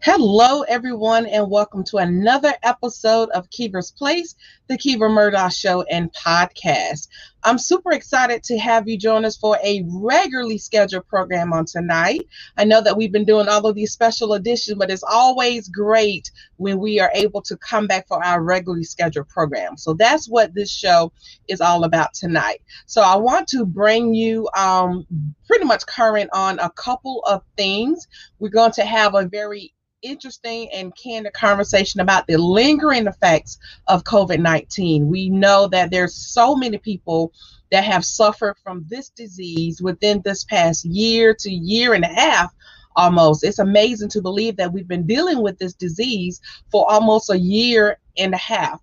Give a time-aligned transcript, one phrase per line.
[0.00, 4.36] Hello, everyone, and welcome to another episode of Kiva's Place,
[4.68, 7.08] the Kiva Murdoch Show and podcast.
[7.42, 12.28] I'm super excited to have you join us for a regularly scheduled program on tonight.
[12.56, 16.30] I know that we've been doing all of these special editions, but it's always great
[16.58, 19.76] when we are able to come back for our regularly scheduled program.
[19.76, 21.12] So that's what this show
[21.48, 22.62] is all about tonight.
[22.86, 25.08] So I want to bring you um,
[25.48, 28.06] pretty much current on a couple of things.
[28.38, 34.04] We're going to have a very interesting and candid conversation about the lingering effects of
[34.04, 35.08] COVID 19.
[35.08, 37.32] We know that there's so many people
[37.70, 42.52] that have suffered from this disease within this past year to year and a half
[42.96, 43.44] almost.
[43.44, 46.40] It's amazing to believe that we've been dealing with this disease
[46.70, 48.80] for almost a year and a half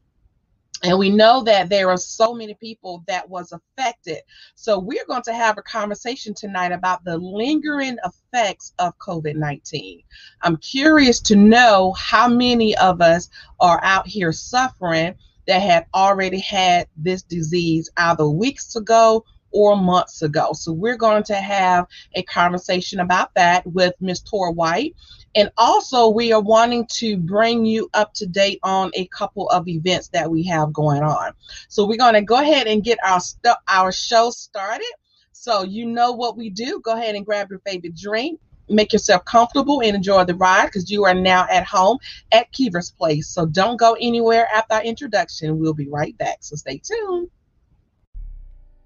[0.83, 4.19] and we know that there are so many people that was affected.
[4.55, 10.03] So we're going to have a conversation tonight about the lingering effects of covid-19
[10.41, 15.15] i'm curious to know how many of us are out here suffering
[15.47, 19.23] that had already had this disease either weeks ago
[19.55, 20.51] or months ago.
[20.51, 24.19] So we're going to have a conversation about that with Ms.
[24.19, 24.95] Tora White.
[25.33, 29.67] And also, we are wanting to bring you up to date on a couple of
[29.67, 31.31] events that we have going on.
[31.69, 34.91] So we're going to go ahead and get our st- our show started.
[35.31, 36.81] So you know what we do.
[36.81, 38.39] Go ahead and grab your favorite drink,
[38.69, 41.97] make yourself comfortable and enjoy the ride because you are now at home
[42.33, 43.29] at Kiva's Place.
[43.29, 45.59] So don't go anywhere after our introduction.
[45.59, 46.37] We'll be right back.
[46.41, 47.29] So stay tuned.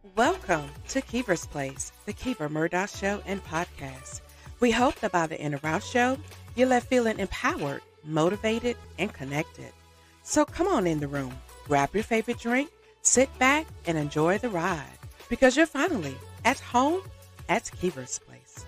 [0.02, 4.22] Welcome to Kiva's Place, the Kiva Murdoch Show and podcast.
[4.62, 6.18] We hope that by the end of our show,
[6.56, 9.74] you're left feeling empowered, motivated, and connected.
[10.24, 11.34] So come on in the room,
[11.68, 12.70] grab your favorite drink,
[13.02, 14.86] sit back, and enjoy the ride
[15.28, 17.02] because you're finally at home
[17.50, 18.66] at Kiva's Place.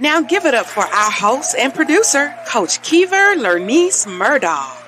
[0.00, 4.81] Now give it up for our host and producer, Coach Kiva Lernice Murdoch.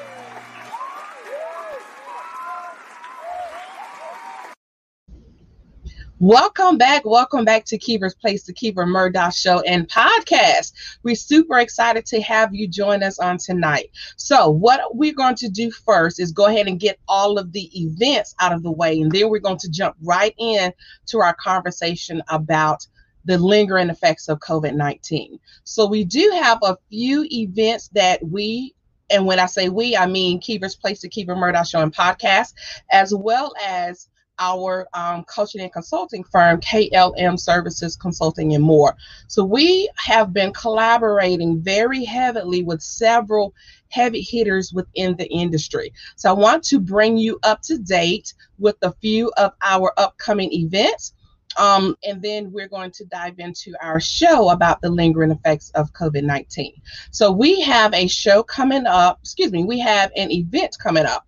[6.20, 7.04] Welcome back.
[7.04, 10.72] Welcome back to Kiva's Place, the Kiva Murdoch Show and podcast.
[11.02, 13.90] We're super excited to have you join us on tonight.
[14.16, 17.68] So, what we're going to do first is go ahead and get all of the
[17.82, 20.72] events out of the way, and then we're going to jump right in
[21.06, 22.86] to our conversation about
[23.24, 25.40] the lingering effects of COVID 19.
[25.64, 28.72] So, we do have a few events that we
[29.10, 32.54] and when I say we, I mean Kiva's Place, the Kiva Murdoch Show and podcast,
[32.92, 34.08] as well as
[34.38, 38.96] our um, coaching and consulting firm, KLM Services Consulting and more.
[39.28, 43.54] So we have been collaborating very heavily with several
[43.88, 45.92] heavy hitters within the industry.
[46.16, 50.52] So I want to bring you up to date with a few of our upcoming
[50.52, 51.12] events.
[51.56, 55.92] Um, and then we're going to dive into our show about the lingering effects of
[55.92, 56.72] COVID 19.
[57.12, 61.24] So, we have a show coming up, excuse me, we have an event coming up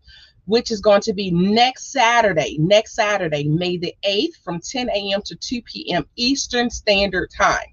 [0.47, 5.23] which is going to be next Saturday, next Saturday, May the 8th from 10 a.m.
[5.23, 6.07] to 2 p.m.
[6.17, 7.67] Eastern Standard Time.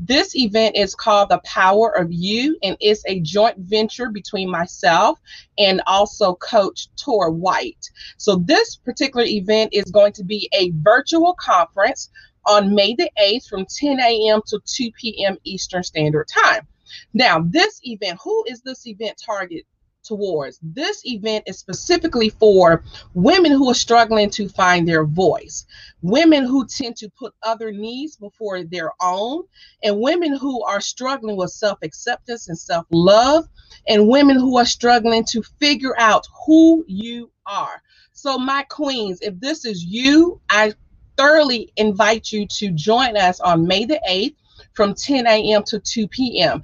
[0.00, 5.18] This event is called The Power of You, and it's a joint venture between myself
[5.58, 7.90] and also Coach Tor White.
[8.16, 12.10] So, this particular event is going to be a virtual conference
[12.46, 14.40] on May the 8th from 10 a.m.
[14.46, 15.36] to 2 p.m.
[15.44, 16.66] Eastern Standard Time.
[17.12, 19.66] Now, this event, who is this event target
[20.06, 20.58] towards.
[20.62, 22.82] This event is specifically for
[23.14, 25.66] women who are struggling to find their voice,
[26.02, 29.42] women who tend to put other needs before their own,
[29.82, 33.46] and women who are struggling with self acceptance and self love,
[33.88, 37.82] and women who are struggling to figure out who you are.
[38.12, 40.72] So, my queens, if this is you, I
[41.16, 44.36] thoroughly invite you to join us on May the 8th
[44.74, 45.62] from 10 a.m.
[45.64, 46.62] to 2 p.m.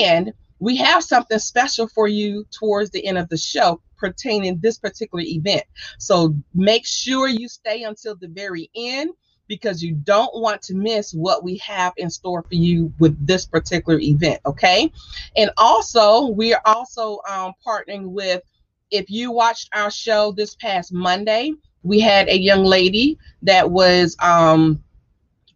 [0.00, 4.78] And we have something special for you towards the end of the show pertaining this
[4.78, 5.64] particular event.
[5.98, 9.10] So make sure you stay until the very end
[9.48, 13.46] because you don't want to miss what we have in store for you with this
[13.46, 14.40] particular event.
[14.44, 14.90] Okay.
[15.36, 18.42] And also, we are also um, partnering with,
[18.90, 24.16] if you watched our show this past Monday, we had a young lady that was
[24.20, 24.82] um,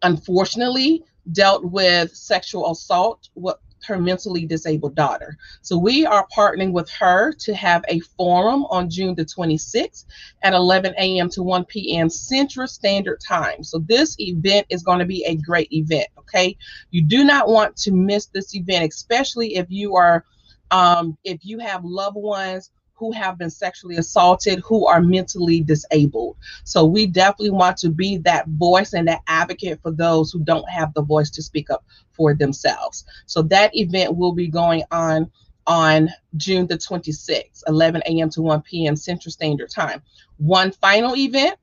[0.03, 1.03] unfortunately
[1.33, 3.29] dealt with sexual assault.
[3.33, 5.37] What her mentally disabled daughter.
[5.61, 10.05] So we are partnering with her to have a forum on June the 26th
[10.43, 11.29] at 11 a.m.
[11.29, 12.09] to 1 p.m.
[12.09, 13.63] Central Standard Time.
[13.63, 16.07] So this event is going to be a great event.
[16.17, 16.57] Okay,
[16.91, 20.25] you do not want to miss this event, especially if you are,
[20.71, 26.37] um, if you have loved ones who have been sexually assaulted, who are mentally disabled.
[26.65, 30.69] So we definitely want to be that voice and that advocate for those who don't
[30.69, 33.03] have the voice to speak up for themselves.
[33.25, 35.31] So that event will be going on
[35.65, 38.29] on June the 26th, 11 a.m.
[38.29, 38.95] to 1 p.m.
[38.95, 40.03] Central Standard Time.
[40.37, 41.55] One final event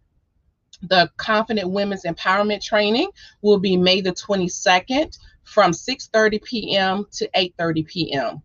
[0.83, 3.11] the Confident Women's Empowerment Training
[3.43, 7.07] will be May the 22nd from 6:30 p.m.
[7.13, 8.43] to 8:30 p.m.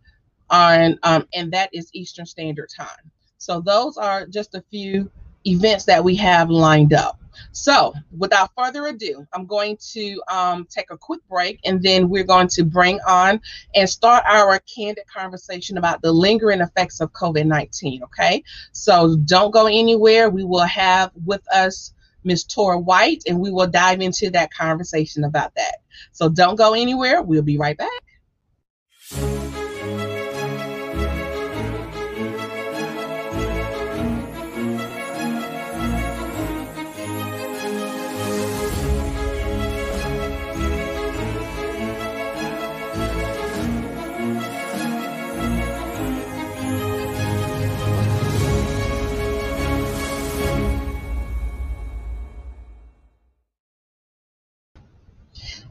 [0.50, 3.12] on um, and that is Eastern Standard Time.
[3.38, 5.12] So those are just a few
[5.46, 7.20] events that we have lined up.
[7.52, 12.24] So without further ado, I'm going to um, take a quick break and then we're
[12.24, 13.42] going to bring on
[13.76, 18.04] and start our candid conversation about the lingering effects of COVID 19.
[18.04, 18.44] Okay.
[18.72, 20.30] So don't go anywhere.
[20.30, 21.94] We will have with us
[22.24, 25.78] Miss Tora White and we will dive into that conversation about that.
[26.12, 27.22] So don't go anywhere.
[27.22, 27.90] We'll be right back.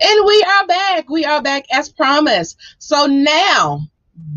[0.04, 1.08] And we are back.
[1.08, 2.58] We are back as promised.
[2.78, 3.82] So now,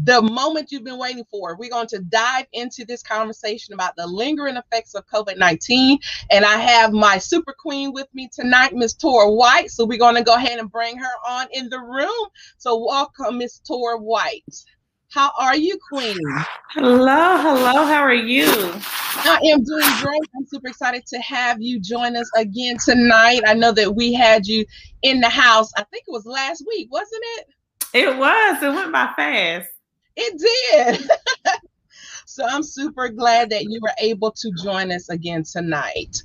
[0.03, 4.05] the moment you've been waiting for, we're going to dive into this conversation about the
[4.05, 5.97] lingering effects of COVID 19.
[6.29, 9.71] And I have my super queen with me tonight, Miss Tora White.
[9.71, 12.27] So we're going to go ahead and bring her on in the room.
[12.59, 14.43] So, welcome, Miss Tora White.
[15.15, 16.17] How are you, Queen?
[16.71, 17.85] Hello, hello.
[17.85, 18.47] How are you?
[18.49, 20.21] I am doing great.
[20.35, 23.39] I'm super excited to have you join us again tonight.
[23.47, 24.65] I know that we had you
[25.03, 25.71] in the house.
[25.77, 27.47] I think it was last week, wasn't it?
[27.93, 28.61] It was.
[28.61, 29.69] It went by fast.
[30.17, 31.09] It did.
[32.25, 36.21] so I'm super glad that you were able to join us again tonight.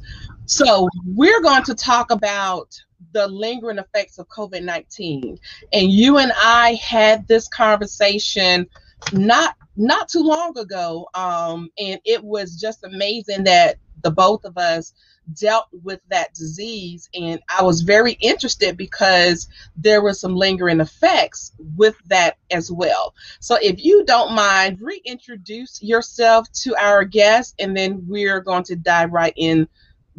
[0.47, 2.77] So we're going to talk about
[3.13, 5.39] the lingering effects of COVID 19.
[5.73, 8.67] And you and I had this conversation
[9.13, 14.59] not not too long ago um, and it was just amazing that the both of
[14.59, 14.93] us
[15.35, 17.09] dealt with that disease.
[17.15, 23.15] And i was very interested because there were some lingering effects with that as well.
[23.41, 28.77] So if you don't mind reintroduce yourself to our guest and then we're going to
[28.77, 29.69] dive right in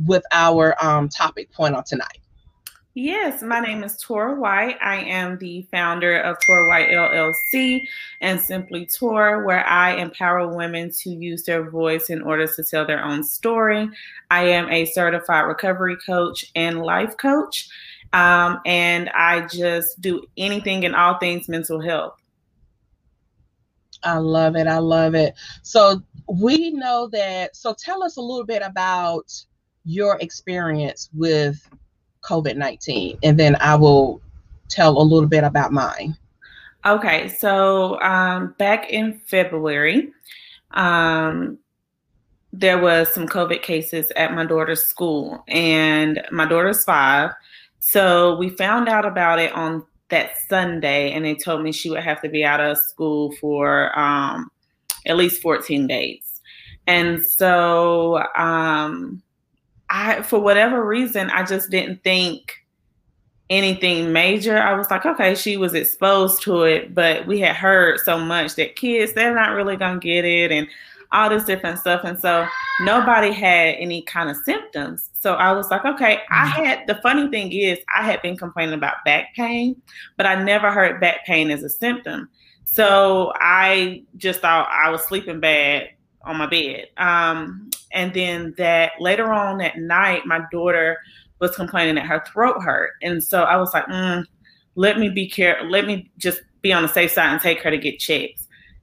[0.06, 2.20] with our um, topic point on tonight
[2.94, 4.76] Yes, my name is Tora White.
[4.82, 7.88] I am the founder of Tora White LLC
[8.20, 12.86] and Simply Tora, where I empower women to use their voice in order to tell
[12.86, 13.90] their own story.
[14.30, 17.70] I am a certified recovery coach and life coach,
[18.12, 22.18] um, and I just do anything and all things mental health.
[24.04, 24.68] I love it.
[24.68, 25.36] I love it.
[25.62, 27.56] So we know that.
[27.56, 29.32] So tell us a little bit about
[29.86, 31.66] your experience with
[32.24, 33.18] COVID 19.
[33.24, 34.22] And then I will
[34.70, 36.16] tell a little bit about mine.
[36.86, 37.28] Okay.
[37.30, 40.12] So um, back in February,
[40.72, 41.58] um,
[42.54, 47.32] there was some COVID cases at my daughter's school, and my daughter's five.
[47.80, 52.04] So we found out about it on that Sunday, and they told me she would
[52.04, 54.52] have to be out of school for um,
[55.06, 56.42] at least 14 days.
[56.88, 59.24] And so um,
[59.92, 62.54] I, for whatever reason, I just didn't think
[63.50, 64.58] anything major.
[64.58, 68.56] I was like, okay, she was exposed to it, but we had heard so much
[68.56, 70.68] that kids, they're not really going to get it and
[71.12, 72.06] all this different stuff.
[72.06, 72.48] And so
[72.80, 75.10] nobody had any kind of symptoms.
[75.12, 76.64] So I was like, okay, I mm-hmm.
[76.64, 79.82] had the funny thing is, I had been complaining about back pain,
[80.16, 82.30] but I never heard back pain as a symptom.
[82.64, 85.90] So I just thought I was sleeping bad
[86.26, 86.88] on my bed.
[86.98, 90.98] Um, and then that later on that night, my daughter
[91.40, 92.92] was complaining that her throat hurt.
[93.02, 94.26] And so I was like, mm,
[94.76, 95.70] let me be careful.
[95.70, 98.42] Let me just be on the safe side and take her to get checked."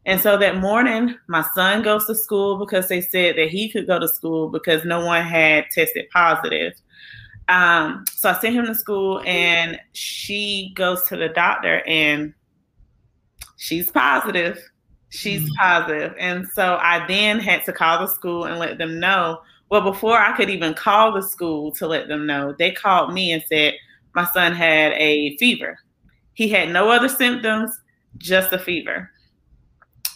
[0.08, 3.86] And so that morning, my son goes to school because they said that he could
[3.86, 6.72] go to school because no one had tested positive.
[7.48, 12.32] Um, so I sent him to school and she goes to the doctor and
[13.56, 14.58] she's positive
[15.10, 15.54] she's mm-hmm.
[15.58, 16.14] positive.
[16.18, 19.40] And so I then had to call the school and let them know.
[19.70, 23.32] Well, before I could even call the school to let them know, they called me
[23.32, 23.74] and said
[24.14, 25.78] my son had a fever.
[26.34, 27.78] He had no other symptoms,
[28.16, 29.10] just a fever.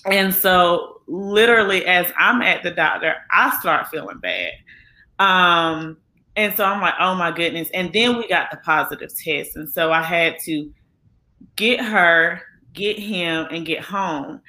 [0.06, 4.52] And so, literally, as I'm at the doctor, I start feeling bad.
[5.18, 5.99] Um,
[6.34, 7.68] and so I'm like, oh my goodness.
[7.75, 9.56] And then we got the positive test.
[9.56, 10.72] And so I had to
[11.56, 12.40] get her,
[12.72, 14.40] get him, and get home.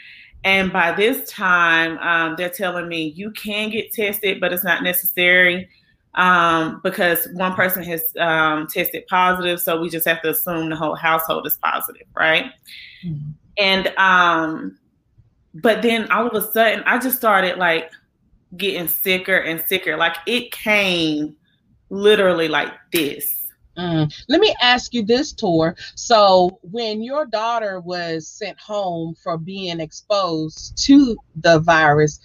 [0.44, 4.84] And by this time, um, they're telling me you can get tested, but it's not
[4.84, 5.70] necessary
[6.16, 9.60] um, because one person has um, tested positive.
[9.60, 12.52] So we just have to assume the whole household is positive, right?
[13.06, 13.32] Mm-hmm.
[13.58, 14.78] And, um,
[15.54, 17.92] but then all of a sudden, I just started like
[18.58, 19.96] getting sicker and sicker.
[19.98, 21.36] Like it came
[21.90, 23.43] literally like this.
[23.78, 24.14] Mm.
[24.30, 25.76] Let me ask you this, Tor.
[25.96, 32.20] So, when your daughter was sent home for being exposed to the virus,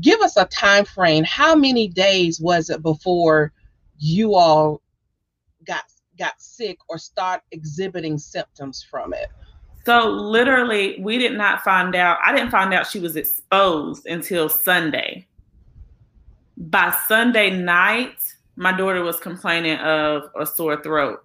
[0.00, 1.24] give us a time frame.
[1.24, 3.52] How many days was it before
[3.98, 4.80] you all
[5.66, 5.84] got
[6.18, 9.28] got sick or start exhibiting symptoms from it?
[9.84, 12.18] So literally, we did not find out.
[12.24, 15.26] I didn't find out she was exposed until Sunday.
[16.56, 18.22] By Sunday night,
[18.56, 21.24] my daughter was complaining of a sore throat.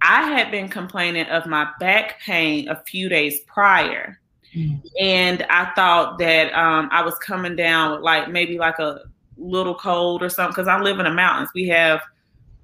[0.00, 4.20] I had been complaining of my back pain a few days prior.
[4.54, 4.80] Mm.
[5.00, 9.00] And I thought that um, I was coming down with like maybe like a
[9.36, 11.50] little cold or something because I live in the mountains.
[11.54, 12.00] We have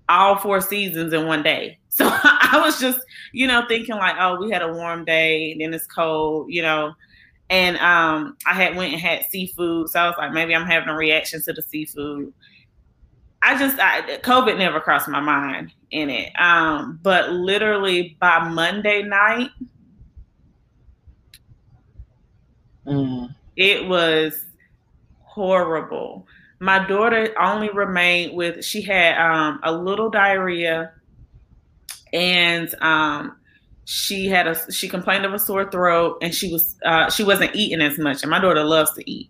[0.09, 1.79] all four seasons in one day.
[1.95, 2.99] So I was just,
[3.33, 6.61] you know, thinking like, oh, we had a warm day, and then it's cold, you
[6.61, 6.93] know.
[7.51, 10.89] And um, I had went and had seafood, so I was like, maybe I'm having
[10.89, 12.33] a reaction to the seafood.
[13.45, 16.33] I just I, COVID never crossed my mind in it.
[16.41, 19.51] Um, but literally by Monday night,
[22.87, 23.35] mm.
[23.55, 24.45] it was
[25.21, 26.27] horrible.
[26.59, 30.93] My daughter only remained with she had um, a little diarrhea,
[32.15, 33.37] and um,
[33.85, 37.55] she had a she complained of a sore throat, and she was uh, she wasn't
[37.55, 38.23] eating as much.
[38.23, 39.29] And my daughter loves to eat.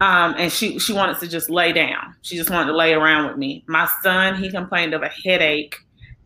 [0.00, 2.14] Um, and she she wanted to just lay down.
[2.22, 3.64] She just wanted to lay around with me.
[3.66, 5.76] My son, he complained of a headache,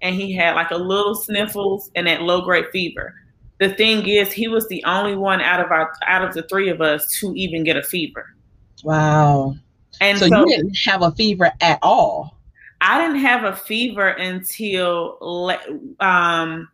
[0.02, 3.14] and he had like a little sniffles and that low grade fever.
[3.60, 6.68] The thing is, he was the only one out of our out of the three
[6.68, 8.34] of us to even get a fever.
[8.82, 9.54] Wow!
[10.00, 12.40] And so, so you didn't have a fever at all.
[12.80, 15.52] I didn't have a fever until
[16.00, 16.68] um,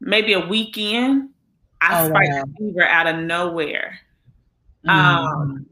[0.00, 1.30] maybe a weekend.
[1.80, 2.42] I oh, spiked wow.
[2.42, 3.98] a fever out of nowhere.
[4.88, 5.66] Um,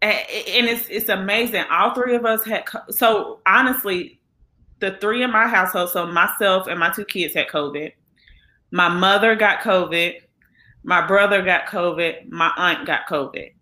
[0.00, 0.16] and,
[0.48, 1.64] and it's it's amazing.
[1.70, 4.20] All three of us had so honestly,
[4.80, 7.92] the three in my household, so myself and my two kids had COVID.
[8.70, 10.20] My mother got COVID.
[10.84, 12.30] My brother got COVID.
[12.30, 13.52] My aunt got COVID.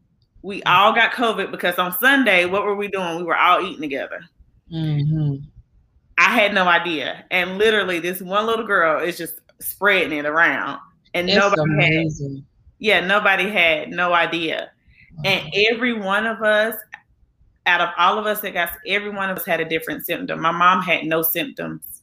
[0.42, 3.16] We all got COVID because on Sunday, what were we doing?
[3.16, 4.20] We were all eating together.
[4.72, 5.44] Mm-hmm.
[6.16, 7.24] I had no idea.
[7.30, 10.80] And literally, this one little girl is just spreading it around.
[11.12, 12.36] And it's nobody amazing.
[12.36, 12.44] had
[12.80, 14.70] yeah, nobody had no idea.
[15.24, 16.76] And every one of us,
[17.66, 20.40] out of all of us that got, every one of us had a different symptom.
[20.40, 22.02] My mom had no symptoms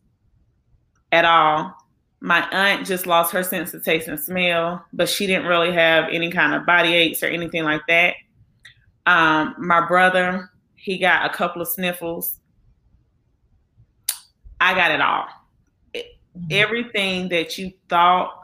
[1.12, 1.76] at all.
[2.20, 6.06] My aunt just lost her sense of taste and smell, but she didn't really have
[6.12, 8.16] any kind of body aches or anything like that.
[9.06, 12.40] Um, my brother, he got a couple of sniffles.
[14.60, 15.28] I got it all.
[15.96, 16.48] Mm-hmm.
[16.52, 18.42] Everything that you thought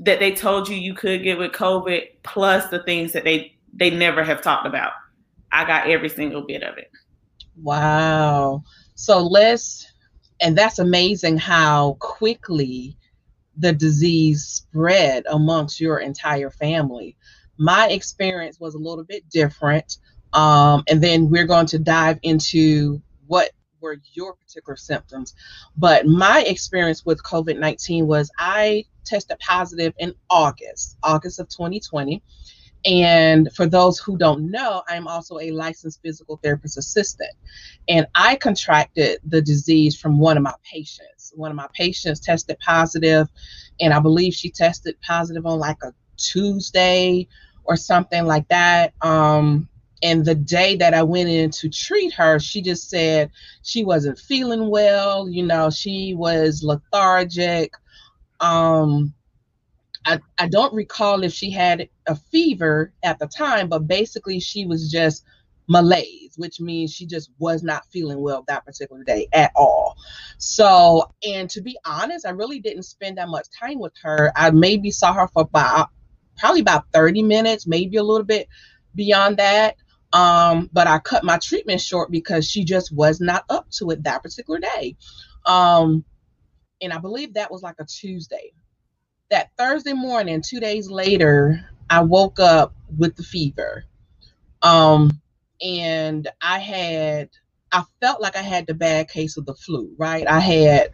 [0.00, 3.90] that they told you you could get with COVID, plus the things that they they
[3.90, 4.92] never have talked about.
[5.52, 6.90] I got every single bit of it.
[7.62, 8.62] Wow.
[8.94, 9.86] So let's,
[10.40, 12.96] and that's amazing how quickly
[13.56, 17.16] the disease spread amongst your entire family.
[17.58, 19.98] My experience was a little bit different.
[20.32, 25.34] Um, and then we're going to dive into what were your particular symptoms.
[25.76, 32.22] But my experience with COVID 19 was I tested positive in August, August of 2020.
[32.84, 37.32] And for those who don't know, I'm also a licensed physical therapist assistant.
[37.88, 41.32] And I contracted the disease from one of my patients.
[41.34, 43.28] One of my patients tested positive,
[43.80, 47.26] and I believe she tested positive on like a Tuesday
[47.64, 48.94] or something like that.
[49.02, 49.68] Um,
[50.02, 53.30] and the day that I went in to treat her, she just said
[53.62, 55.28] she wasn't feeling well.
[55.28, 57.72] You know, she was lethargic.
[58.40, 59.14] Um,
[60.06, 64.64] I, I don't recall if she had a fever at the time, but basically she
[64.64, 65.24] was just
[65.68, 69.96] malaise, which means she just was not feeling well that particular day at all.
[70.38, 74.32] So, and to be honest, I really didn't spend that much time with her.
[74.36, 75.88] I maybe saw her for about
[76.38, 78.46] probably about 30 minutes, maybe a little bit
[78.94, 79.74] beyond that.
[80.12, 84.04] Um, but I cut my treatment short because she just was not up to it
[84.04, 84.96] that particular day.
[85.46, 86.04] Um,
[86.80, 88.52] and I believe that was like a Tuesday
[89.30, 93.84] that Thursday morning, two days later, I woke up with the fever.
[94.62, 95.20] Um,
[95.60, 97.30] and I had,
[97.72, 100.26] I felt like I had the bad case of the flu, right?
[100.28, 100.90] I had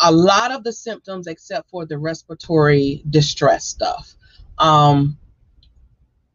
[0.00, 4.14] a lot of the symptoms except for the respiratory distress stuff.
[4.58, 5.18] Um,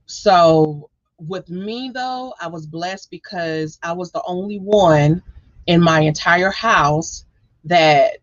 [0.05, 5.21] so with me though, I was blessed because I was the only one
[5.67, 7.25] in my entire house
[7.65, 8.17] that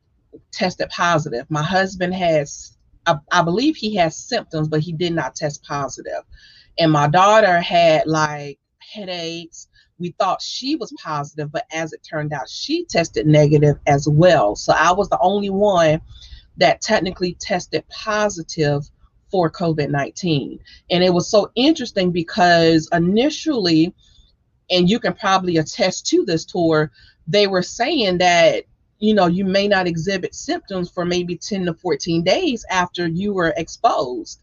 [0.52, 1.46] tested positive.
[1.50, 2.76] My husband has,
[3.06, 6.22] I, I believe he has symptoms, but he did not test positive.
[6.78, 9.68] And my daughter had like headaches.
[9.98, 14.54] We thought she was positive, but as it turned out, she tested negative as well.
[14.54, 16.00] So I was the only one
[16.58, 18.82] that technically tested positive
[19.30, 20.58] for COVID 19.
[20.90, 23.94] And it was so interesting because initially,
[24.70, 26.92] and you can probably attest to this Tor,
[27.26, 28.64] they were saying that
[28.98, 33.32] you know you may not exhibit symptoms for maybe 10 to 14 days after you
[33.32, 34.40] were exposed.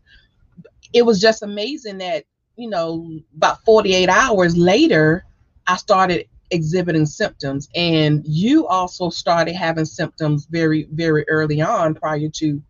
[0.94, 5.26] It was just amazing that you know about 48 hours later
[5.66, 7.68] i started exhibiting symptoms.
[7.76, 12.62] And you also started having symptoms very very early on prior to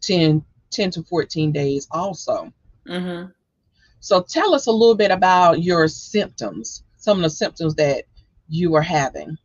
[0.00, 2.52] 10 10 to 14 days also.
[2.86, 3.30] Mm-hmm.
[4.00, 8.06] so tell us a little bit about your symptoms some of the symptoms that
[8.48, 9.38] you were having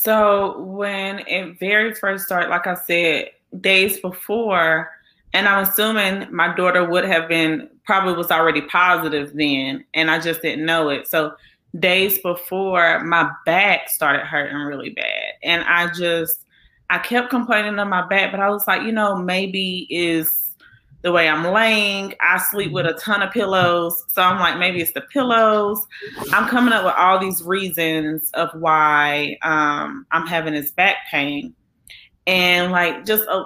[0.00, 4.90] so when it very first started, like I said, days before,
[5.32, 10.20] and I'm assuming my daughter would have been probably was already positive then, and I
[10.20, 11.08] just didn't know it.
[11.08, 11.34] So
[11.80, 16.44] days before, my back started hurting really bad, and I just
[16.90, 20.47] I kept complaining of my back, but I was like, you know, maybe is
[21.02, 22.14] the way I'm laying.
[22.20, 22.98] I sleep with a mm-hmm.
[23.10, 24.04] ton of pillows.
[24.08, 25.86] So I'm like, maybe it's the pillows.
[26.32, 31.54] I'm coming up with all these reasons of why um, I'm having this back pain
[32.26, 33.44] and like just a,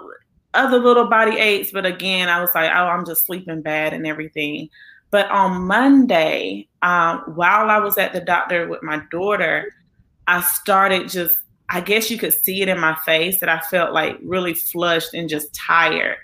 [0.55, 1.71] other little body aches.
[1.73, 4.69] But again, I was like, oh, I'm just sleeping bad and everything.
[5.11, 9.75] But on Monday, um, while I was at the doctor with my daughter,
[10.27, 13.93] I started just, I guess you could see it in my face that I felt
[13.93, 16.17] like really flushed and just tired.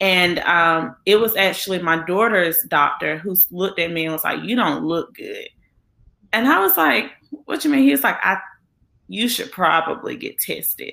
[0.00, 4.42] And um, it was actually my daughter's doctor who looked at me and was like,
[4.42, 5.48] "You don't look good."
[6.32, 8.38] And I was like, "What you mean?" He's like, "I,
[9.08, 10.92] you should probably get tested."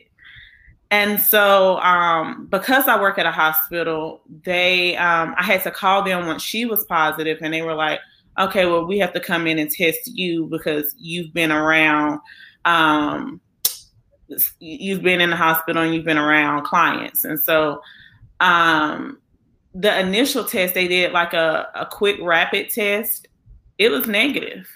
[0.91, 6.03] And so, um, because I work at a hospital, they, um, I had to call
[6.03, 7.99] them once she was positive, and they were like,
[8.39, 12.19] "Okay, well, we have to come in and test you because you've been around."
[12.65, 13.41] Um,
[14.59, 17.25] you've been in the hospital and you've been around clients.
[17.25, 17.81] And so
[18.39, 19.19] um,
[19.73, 23.27] the initial test they did like a, a quick rapid test,
[23.77, 24.67] it was negative.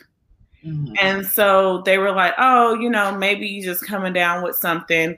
[0.66, 0.96] Mm-hmm.
[1.00, 5.18] And so they were like, oh, you know, maybe you just coming down with something.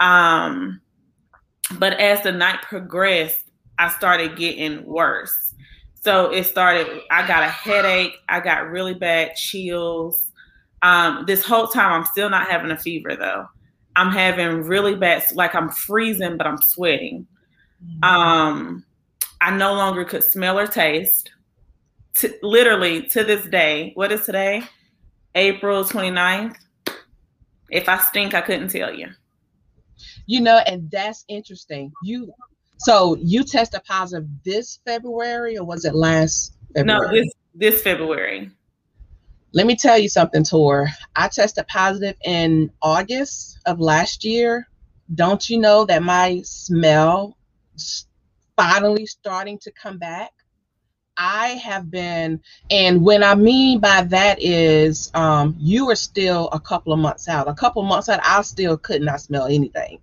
[0.00, 0.80] Um,
[1.78, 3.44] but as the night progressed,
[3.78, 5.54] I started getting worse.
[6.02, 10.30] So it started, I got a headache, I got really bad chills.
[10.82, 13.46] Um, this whole time, I'm still not having a fever though.
[13.96, 17.26] I'm having really bad, like I'm freezing, but I'm sweating.
[18.02, 18.84] Um,
[19.40, 21.32] I no longer could smell or taste.
[22.14, 24.62] T- literally to this day, what is today?
[25.34, 26.56] April 29th.
[27.70, 29.08] If I stink, I couldn't tell you.
[30.26, 31.92] You know, and that's interesting.
[32.02, 32.32] You
[32.78, 37.06] so you tested positive this February or was it last February?
[37.06, 38.50] No, this this February.
[39.52, 40.88] Let me tell you something, Tor.
[41.16, 44.68] I tested positive in August of last year.
[45.14, 47.36] Don't you know that my smell
[48.56, 50.32] finally starting to come back.
[51.16, 56.60] I have been, and when I mean by that is, um, you are still a
[56.60, 57.48] couple of months out.
[57.48, 59.98] A couple of months out, I still could not smell anything.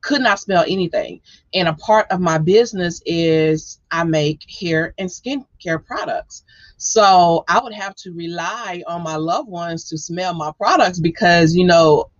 [0.00, 1.20] Could not smell anything.
[1.54, 6.42] And a part of my business is I make hair and skincare products.
[6.78, 11.54] So I would have to rely on my loved ones to smell my products because,
[11.54, 12.10] you know,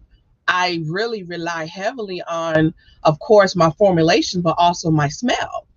[0.50, 5.68] I really rely heavily on, of course, my formulation, but also my smell.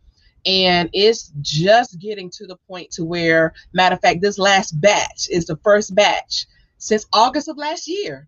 [0.48, 5.30] And it's just getting to the point to where, matter of fact, this last batch
[5.30, 6.48] is the first batch
[6.80, 8.28] since August of last year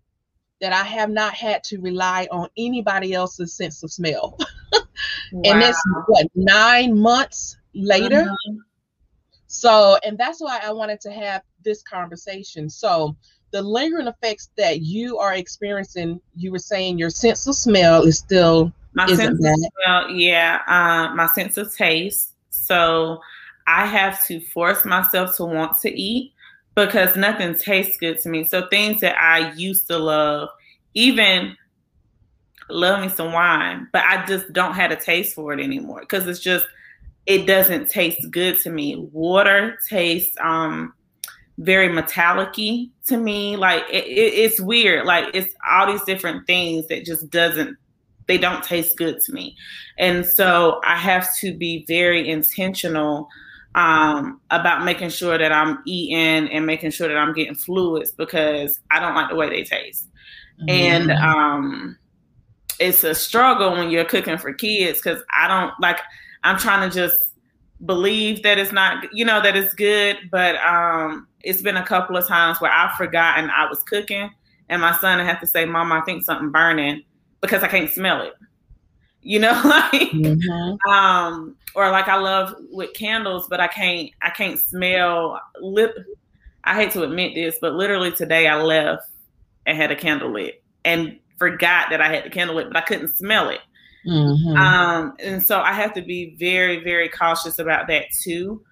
[0.60, 4.38] that I have not had to rely on anybody else's sense of smell.
[4.72, 4.80] wow.
[5.44, 8.22] And it's what nine months later.
[8.22, 8.56] Mm-hmm.
[9.48, 12.70] So, and that's why I wanted to have this conversation.
[12.70, 13.16] So,
[13.56, 18.18] the lingering effects that you are experiencing, you were saying your sense of smell is
[18.18, 22.34] still my sense of smell, yeah, um, my sense of taste.
[22.50, 23.18] So
[23.66, 26.34] I have to force myself to want to eat
[26.74, 28.44] because nothing tastes good to me.
[28.44, 30.50] So things that I used to love,
[30.92, 31.56] even
[32.68, 36.26] love me some wine, but I just don't have a taste for it anymore because
[36.28, 36.66] it's just
[37.24, 38.96] it doesn't taste good to me.
[39.12, 40.92] Water tastes um
[41.58, 42.52] very metallic
[43.06, 43.56] to me.
[43.56, 45.06] Like it, it, it's weird.
[45.06, 47.76] Like it's all these different things that just doesn't
[48.26, 49.56] they don't taste good to me.
[49.98, 53.28] And so I have to be very intentional
[53.76, 58.80] um, about making sure that I'm eating and making sure that I'm getting fluids because
[58.90, 60.08] I don't like the way they taste.
[60.60, 60.70] Mm-hmm.
[60.70, 61.98] And um,
[62.80, 66.00] it's a struggle when you're cooking for kids because I don't like,
[66.42, 67.16] I'm trying to just
[67.84, 70.16] believe that it's not, you know, that it's good.
[70.30, 74.30] But um, it's been a couple of times where I've forgotten I was cooking
[74.68, 77.02] and my son had to say, Mom, I think something burning
[77.40, 78.34] because I can't smell it.
[79.22, 80.90] You know, like mm-hmm.
[80.90, 85.96] um, or like I love with candles, but I can't I can't smell lip
[86.64, 89.08] I hate to admit this, but literally today I left
[89.66, 92.80] and had a candle lit and forgot that I had the candle lit, but I
[92.80, 93.60] couldn't smell it.
[94.06, 94.56] Mm-hmm.
[94.56, 98.62] Um, and so I have to be very, very cautious about that too.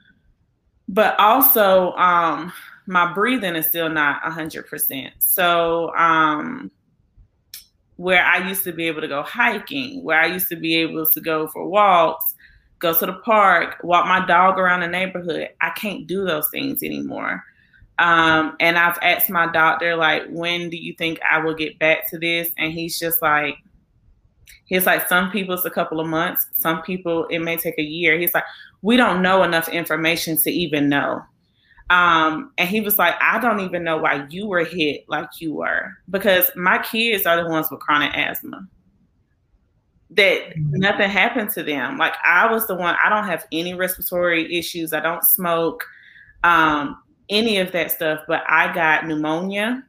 [0.89, 2.53] But also, um,
[2.87, 5.11] my breathing is still not 100%.
[5.19, 6.71] So, um,
[7.97, 11.07] where I used to be able to go hiking, where I used to be able
[11.07, 12.35] to go for walks,
[12.81, 16.83] go to the park, walk my dog around the neighborhood, I can't do those things
[16.83, 17.43] anymore.
[17.99, 22.11] Um, and I've asked my doctor, like, when do you think I will get back
[22.11, 22.51] to this?
[22.59, 23.57] And he's just like,
[24.67, 27.83] he's like, some people it's a couple of months, some people it may take a
[27.83, 28.19] year.
[28.19, 28.45] He's like,
[28.83, 31.23] we don't know enough information to even know.
[31.91, 35.55] Um, and he was like, I don't even know why you were hit like you
[35.55, 38.67] were because my kids are the ones with chronic asthma.
[40.11, 40.81] That mm-hmm.
[40.81, 41.99] nothing happened to them.
[41.99, 44.93] Like I was the one, I don't have any respiratory issues.
[44.93, 45.85] I don't smoke,
[46.43, 49.85] um, any of that stuff, but I got pneumonia.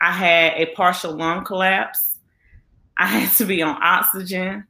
[0.00, 2.05] I had a partial lung collapse.
[2.98, 4.66] I had to be on oxygen.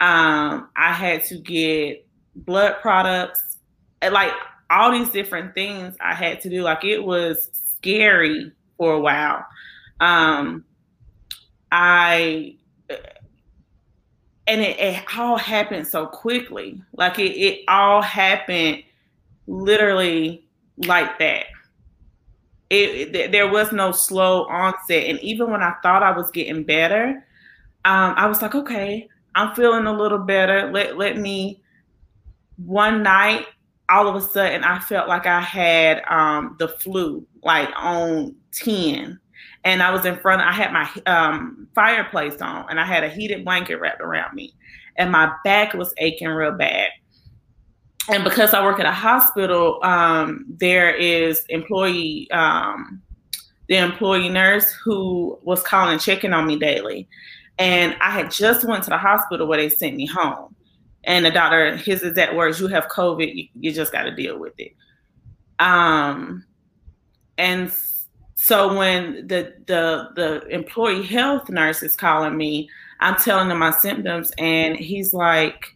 [0.00, 3.56] Um, I had to get blood products.
[4.02, 4.32] Like
[4.70, 6.62] all these different things I had to do.
[6.62, 9.44] Like it was scary for a while.
[10.00, 10.64] Um,
[11.70, 12.56] I
[14.46, 16.82] and it, it, all happened so quickly.
[16.92, 18.82] Like it, it all happened
[19.46, 21.46] literally like that.
[22.70, 26.64] It, it, there was no slow onset, and even when I thought I was getting
[26.64, 27.24] better,
[27.84, 30.70] um, I was like, okay, I'm feeling a little better.
[30.72, 31.60] Let let me.
[32.56, 33.46] One night,
[33.88, 39.18] all of a sudden I felt like I had um, the flu, like on 10.
[39.64, 43.02] And I was in front, Of, I had my um, fireplace on and I had
[43.02, 44.54] a heated blanket wrapped around me.
[44.96, 46.90] And my back was aching real bad.
[48.08, 53.00] And because I work at a hospital, um, there is employee, um,
[53.68, 57.08] the employee nurse who was calling, checking on me daily.
[57.58, 60.54] And I had just went to the hospital where they sent me home.
[61.04, 64.38] And the doctor his exact words you have covid you, you just got to deal
[64.38, 64.72] with it.
[65.58, 66.44] Um
[67.36, 67.70] and
[68.36, 72.68] so when the the the employee health nurse is calling me
[73.00, 75.74] i'm telling him my symptoms and he's like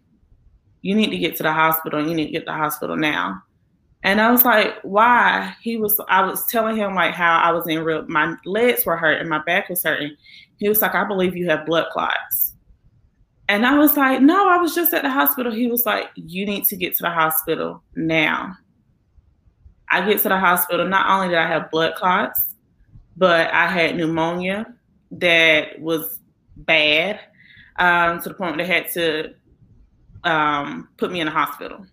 [0.82, 2.06] you need to get to the hospital.
[2.06, 3.42] You need to get to the hospital now.
[4.04, 5.56] And i was like why?
[5.60, 8.96] He was i was telling him like how i was in real my legs were
[8.96, 10.16] hurt and my back was hurting
[10.58, 12.48] he was like i believe you have blood clots
[13.48, 15.50] and I was like, no, I was just at the hospital.
[15.50, 18.54] He was like, you need to get to the hospital now.
[19.90, 20.86] I get to the hospital.
[20.86, 22.54] Not only did I have blood clots,
[23.16, 24.66] but I had pneumonia
[25.12, 26.20] that was
[26.56, 27.20] bad
[27.78, 29.34] um, to the point where they had to
[30.24, 31.86] um, put me in the hospital.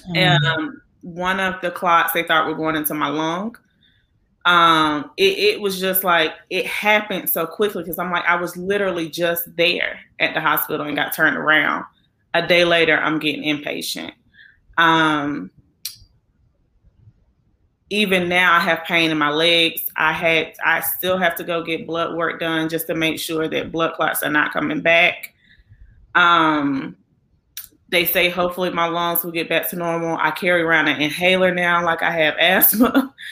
[0.00, 0.16] Mm-hmm.
[0.16, 3.56] And um, one of the clots they thought were going into my lung
[4.46, 8.56] um it, it was just like it happened so quickly because i'm like i was
[8.56, 11.84] literally just there at the hospital and got turned around.
[12.34, 14.12] A day later i'm getting inpatient.
[14.76, 15.50] Um
[17.90, 19.80] even now i have pain in my legs.
[19.96, 23.48] I had i still have to go get blood work done just to make sure
[23.48, 25.32] that blood clots are not coming back.
[26.14, 26.96] Um
[27.88, 30.18] they say hopefully my lungs will get back to normal.
[30.18, 33.14] I carry around an inhaler now like i have asthma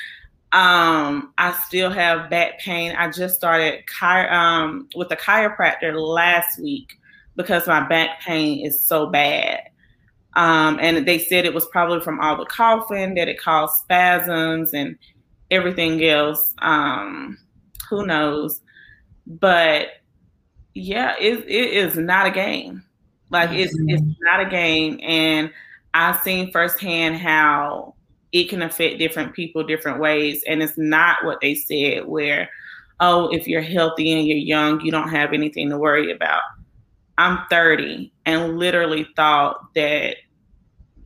[0.53, 2.95] Um, I still have back pain.
[2.97, 6.99] I just started chi- um, with a chiropractor last week
[7.37, 9.63] because my back pain is so bad.
[10.35, 14.75] Um, and they said it was probably from all the coughing that it caused spasms
[14.75, 14.97] and
[15.51, 16.55] everything else.
[16.59, 17.39] Um,
[17.89, 18.61] who knows?
[19.27, 19.89] But
[20.75, 22.85] yeah, it, it is not a game.
[23.31, 24.13] Like it's it's mm-hmm.
[24.21, 25.51] not a game, and
[25.95, 27.95] I've seen firsthand how
[28.33, 30.43] it can affect different people different ways.
[30.49, 32.49] And it's not what they said, where,
[33.01, 36.43] oh, if you're healthy and you're young, you don't have anything to worry about.
[37.19, 40.17] I'm 30 and literally thought that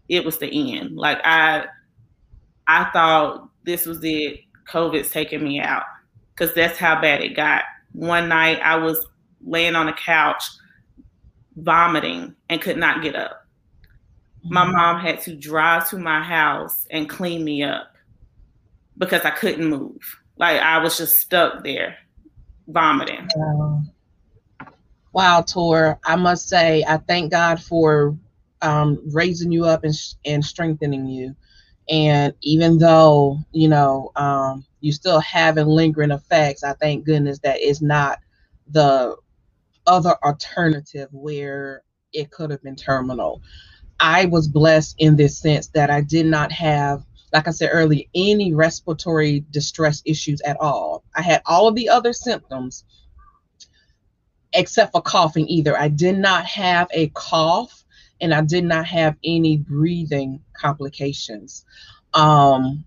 [0.08, 0.96] it was the end.
[0.96, 1.66] Like I
[2.68, 4.40] I thought this was it.
[4.70, 5.82] COVID's taking me out.
[6.36, 7.62] Cause that's how bad it got.
[7.92, 9.06] One night I was
[9.44, 10.44] laying on the couch,
[11.56, 13.45] vomiting, and could not get up.
[14.48, 14.72] My mm-hmm.
[14.72, 17.92] mom had to drive to my house and clean me up
[18.98, 20.20] because I couldn't move.
[20.36, 21.96] Like I was just stuck there
[22.68, 23.28] vomiting.
[23.38, 23.90] Um,
[25.12, 25.98] wow, Tor.
[26.04, 28.16] I must say, I thank God for
[28.62, 31.34] um, raising you up and, and strengthening you.
[31.88, 37.58] And even though, you know, um, you still having lingering effects, I thank goodness that
[37.60, 38.18] it's not
[38.68, 39.16] the
[39.86, 41.82] other alternative where
[42.12, 43.40] it could have been terminal.
[44.00, 48.04] I was blessed in this sense that I did not have, like I said earlier,
[48.14, 51.04] any respiratory distress issues at all.
[51.14, 52.84] I had all of the other symptoms
[54.52, 55.78] except for coughing either.
[55.78, 57.84] I did not have a cough
[58.20, 61.64] and I did not have any breathing complications.
[62.14, 62.84] Um,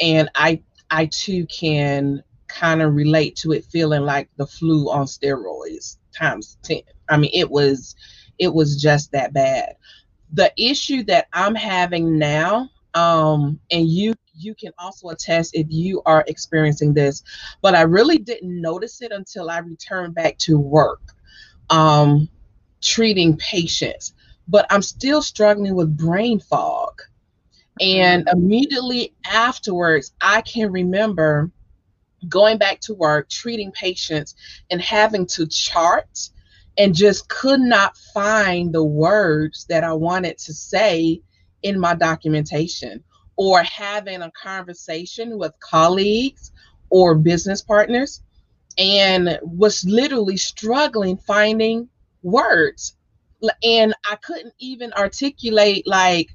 [0.00, 5.06] and I I too can kind of relate to it feeling like the flu on
[5.06, 6.82] steroids times 10.
[7.08, 7.96] I mean, it was
[8.38, 9.76] it was just that bad.
[10.32, 16.02] The issue that I'm having now, um, and you you can also attest if you
[16.04, 17.22] are experiencing this,
[17.62, 21.00] but I really didn't notice it until I returned back to work,
[21.70, 22.28] um,
[22.82, 24.12] treating patients.
[24.48, 27.00] But I'm still struggling with brain fog.
[27.80, 31.50] And immediately afterwards, I can remember
[32.28, 34.34] going back to work, treating patients,
[34.70, 36.30] and having to chart
[36.78, 41.20] and just could not find the words that I wanted to say
[41.62, 43.02] in my documentation
[43.36, 46.52] or having a conversation with colleagues
[46.90, 48.22] or business partners
[48.78, 51.88] and was literally struggling finding
[52.22, 52.96] words.
[53.62, 56.28] And I couldn't even articulate like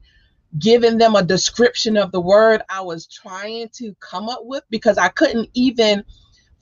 [0.59, 4.97] giving them a description of the word I was trying to come up with because
[4.97, 6.03] I couldn't even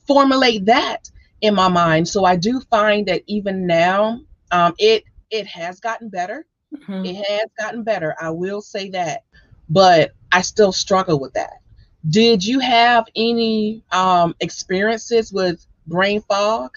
[0.06, 2.08] formulate that in my mind.
[2.08, 6.46] So I do find that even now, um, it it has gotten better.
[6.74, 7.04] Mm-hmm.
[7.04, 8.14] It has gotten better.
[8.20, 9.24] I will say that,
[9.68, 11.60] but I still struggle with that.
[12.08, 16.70] Did you have any um, experiences with brain fog?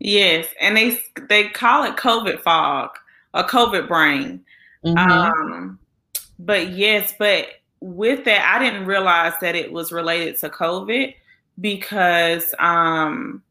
[0.00, 2.90] Yes, and they they call it COVID fog
[3.34, 4.44] or COVID brain.
[4.84, 4.98] Mm-hmm.
[4.98, 5.78] Um,
[6.38, 7.46] but yes, but
[7.80, 11.14] with that, I didn't realize that it was related to COVID
[11.60, 13.42] because um,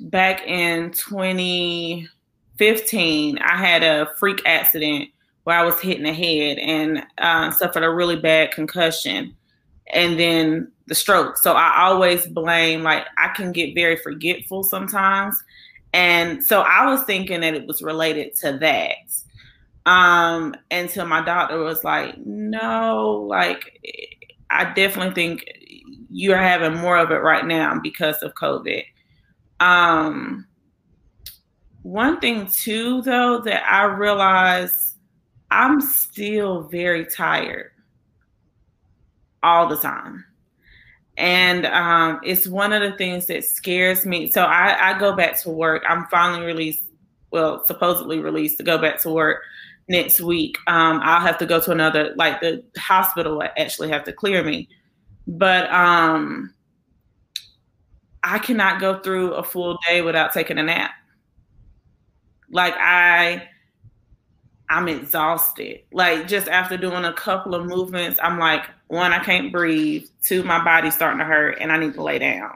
[0.00, 5.08] back in 2015, I had a freak accident
[5.44, 9.34] where I was hitting the head and uh, suffered a really bad concussion
[9.92, 11.36] and then the stroke.
[11.38, 15.36] So I always blame, like, I can get very forgetful sometimes.
[15.92, 18.96] And so I was thinking that it was related to that
[19.86, 23.80] um, until my doctor was like, no, like
[24.50, 25.44] I definitely think
[26.10, 28.84] you're having more of it right now because of COVID.
[29.60, 30.46] Um,
[31.82, 34.96] one thing too, though, that I realize
[35.50, 37.70] I'm still very tired
[39.42, 40.24] all the time.
[41.16, 44.30] And um, it's one of the things that scares me.
[44.30, 45.82] So I, I go back to work.
[45.88, 46.82] I'm finally released,
[47.30, 49.42] well, supposedly released to go back to work
[49.88, 50.58] next week.
[50.66, 54.68] Um, I'll have to go to another, like the hospital actually have to clear me.
[55.26, 56.52] But um,
[58.26, 60.90] I cannot go through a full day without taking a nap.
[62.50, 63.48] Like I,
[64.68, 65.82] I'm exhausted.
[65.92, 70.06] Like just after doing a couple of movements, I'm like, one, I can't breathe.
[70.22, 72.50] Two, my body's starting to hurt, and I need to lay down.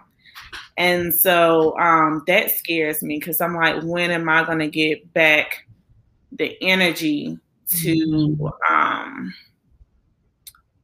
[0.76, 5.12] And so um, that scares me because I'm like, when am I going to get
[5.14, 5.66] back
[6.32, 9.32] the energy to um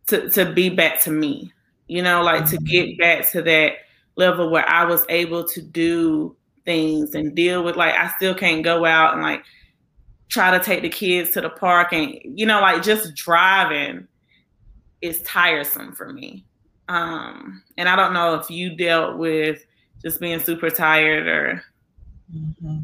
[0.07, 1.53] to to be back to me
[1.89, 3.01] you know like to get mm-hmm.
[3.01, 3.73] back to that
[4.17, 8.65] level where i was able to do things and deal with like i still can't
[8.65, 9.43] go out and like
[10.29, 14.07] try to take the kids to the park and you know like just driving
[15.01, 16.45] is tiresome for me
[16.89, 19.65] um and i don't know if you dealt with
[20.03, 21.63] just being super tired or
[22.35, 22.79] mm-hmm.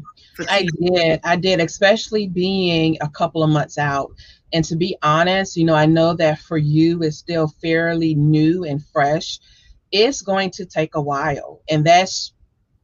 [0.49, 1.19] I did.
[1.23, 4.11] I did, especially being a couple of months out.
[4.51, 8.63] And to be honest, you know, I know that for you it's still fairly new
[8.63, 9.39] and fresh.
[9.93, 11.61] It's going to take a while.
[11.69, 12.33] And that's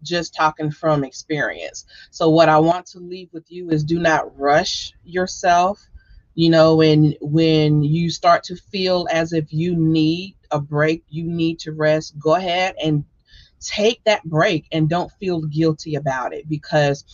[0.03, 1.85] just talking from experience.
[2.11, 5.89] So what I want to leave with you is do not rush yourself.
[6.35, 11.25] You know, when when you start to feel as if you need a break, you
[11.25, 13.05] need to rest, go ahead and
[13.59, 17.05] take that break and don't feel guilty about it because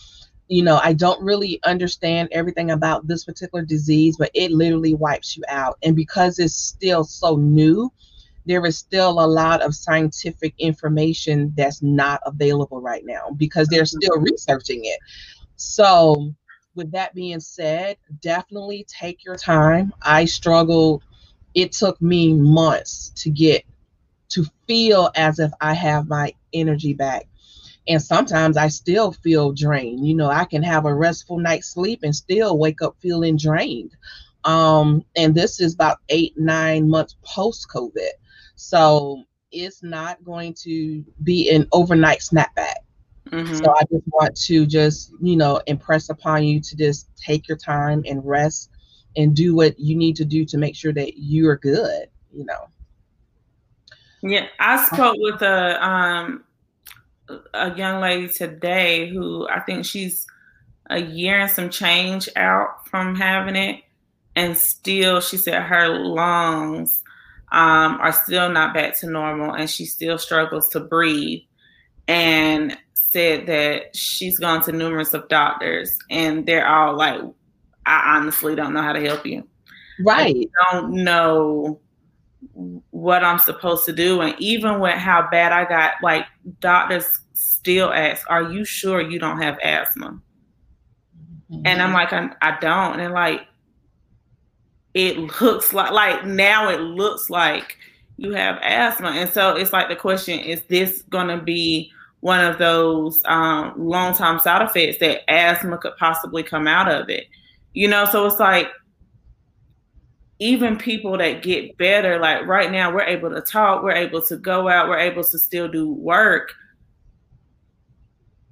[0.48, 5.36] you know, I don't really understand everything about this particular disease, but it literally wipes
[5.36, 5.78] you out.
[5.82, 7.92] And because it's still so new,
[8.46, 13.84] there is still a lot of scientific information that's not available right now because they're
[13.84, 14.32] still mm-hmm.
[14.32, 15.00] researching it.
[15.56, 16.32] So,
[16.74, 19.92] with that being said, definitely take your time.
[20.02, 21.02] I struggled,
[21.54, 23.64] it took me months to get
[24.28, 27.26] to feel as if I have my energy back.
[27.88, 30.06] And sometimes I still feel drained.
[30.06, 33.92] You know, I can have a restful night's sleep and still wake up feeling drained.
[34.44, 38.10] Um, and this is about eight, nine months post COVID.
[38.56, 42.74] So it's not going to be an overnight snapback.
[43.30, 43.56] Mm-hmm.
[43.56, 47.56] So I just want to just, you know, impress upon you to just take your
[47.56, 48.70] time and rest
[49.16, 52.68] and do what you need to do to make sure that you're good, you know.
[54.22, 56.44] Yeah, I spoke with a um
[57.54, 60.26] a young lady today who I think she's
[60.90, 63.82] a year and some change out from having it
[64.36, 67.02] and still she said her lungs
[67.52, 71.40] um, are still not back to normal and she still struggles to breathe
[72.08, 77.20] and said that she's gone to numerous of doctors and they're all like
[77.86, 79.46] i honestly don't know how to help you.
[80.04, 80.50] Right.
[80.60, 81.80] I don't know
[82.90, 84.20] what i'm supposed to do.
[84.20, 86.26] And even with how bad i got like
[86.60, 90.20] doctors still ask are you sure you don't have asthma?
[91.50, 91.62] Mm-hmm.
[91.64, 92.98] and i'm like I, I don't.
[92.98, 93.42] And like
[94.96, 97.76] it looks like like now it looks like
[98.16, 99.10] you have asthma.
[99.10, 103.74] And so it's like the question is this going to be one of those um,
[103.76, 107.26] long time side effects that asthma could possibly come out of it?
[107.74, 108.68] You know so it's like
[110.38, 114.36] even people that get better like right now we're able to talk we're able to
[114.38, 116.52] go out we're able to still do work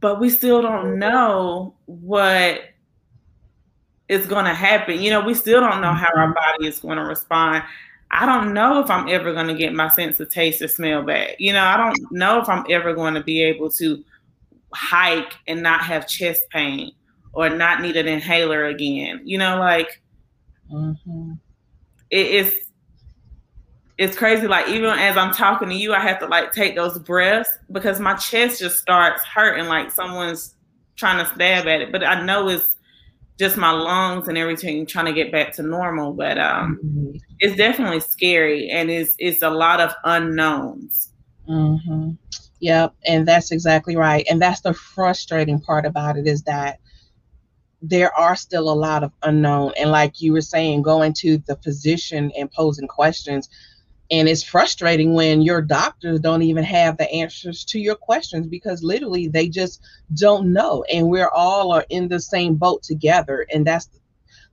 [0.01, 2.61] but we still don't know what
[4.09, 5.01] is going to happen.
[5.01, 6.33] You know, we still don't know how our mm-hmm.
[6.35, 7.65] body is going to respond.
[8.11, 11.03] I don't know if I'm ever going to get my sense of taste or smell
[11.03, 11.37] back.
[11.39, 14.05] You know, I don't know if I'm ever going to be able to
[14.73, 16.93] hike and not have chest pain
[17.33, 19.21] or not need an inhaler again.
[19.25, 20.01] You know, like
[20.71, 21.33] mm-hmm.
[22.11, 22.57] it, it's
[23.97, 24.47] it's crazy.
[24.47, 28.01] Like even as I'm talking to you, I have to like take those breaths because
[28.01, 30.55] my chest just starts hurting like someone's
[30.97, 31.93] trying to stab at it.
[31.93, 32.74] But I know it's
[33.39, 36.13] just my lungs and everything trying to get back to normal.
[36.13, 37.17] But um, mm-hmm.
[37.41, 41.13] it's definitely scary and it's it's a lot of unknowns.
[41.49, 42.13] Mm-hmm.
[42.61, 44.27] Yep, and that's exactly right.
[44.31, 46.79] And that's the frustrating part about it is that
[47.83, 49.73] there are still a lot of unknown.
[49.79, 53.51] And like you were saying, going to the physician and posing questions
[54.15, 58.85] and it's frustrating when your doctors don't even have the answers to your questions because
[58.85, 59.83] literally they just
[60.15, 60.85] don't know.
[60.85, 63.45] And we're all are in the same boat together.
[63.53, 63.89] And that's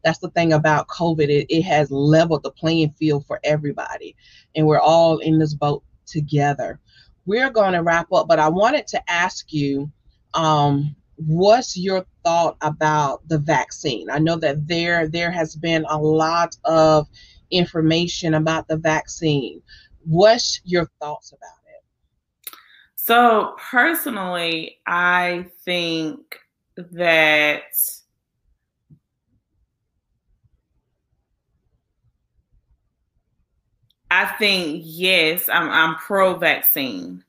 [0.03, 1.29] that's the thing about covid.
[1.29, 4.15] It, it has leveled the playing field for everybody.
[4.55, 6.79] And we're all in this boat together.
[7.27, 9.91] We're going to wrap up but i wanted to ask you
[10.33, 14.09] um, what's your thought about the vaccine?
[14.09, 17.07] I know that there there has been a lot of
[17.51, 19.61] information about the vaccine.
[20.03, 22.53] What's your thoughts about it?
[22.95, 26.39] So, personally, I think
[26.77, 27.63] that
[34.11, 37.23] I think yes, I'm I'm pro vaccine.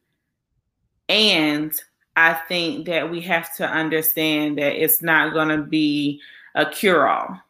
[1.09, 1.73] And
[2.17, 6.21] I think that we have to understand that it's not going to be
[6.55, 7.41] a cure all.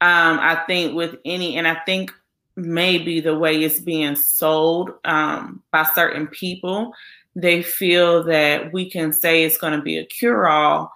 [0.00, 2.12] Um, I think with any, and I think
[2.56, 6.92] maybe the way it's being sold um, by certain people,
[7.34, 10.92] they feel that we can say it's going to be a cure all,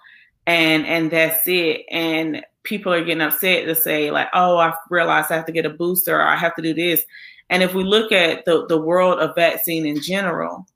[0.47, 1.85] and and that's it.
[1.89, 5.65] And people are getting upset to say like, oh, I realized I have to get
[5.65, 7.03] a booster or I have to do this.
[7.49, 10.67] And if we look at the the world of vaccine in general,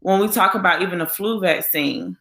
[0.00, 2.16] when we talk about even a flu vaccine,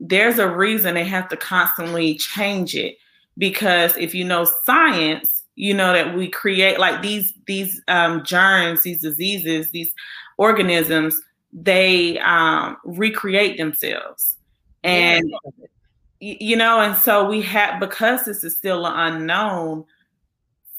[0.00, 2.98] there's a reason they have to constantly change it
[3.38, 8.82] because if you know science you know that we create like these these um, germs
[8.82, 9.92] these diseases these
[10.36, 11.20] organisms
[11.52, 14.36] they um, recreate themselves.
[14.84, 15.32] And
[16.20, 16.36] yeah.
[16.40, 19.84] you know and so we have because this is still an unknown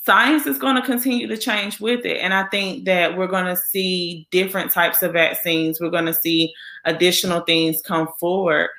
[0.06, 2.18] science is going to continue to change with it.
[2.18, 5.80] And i think that we're going to see different types of vaccines.
[5.80, 6.54] We're going to see
[6.86, 8.70] additional things come forward.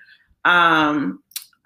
[0.44, 1.22] Um,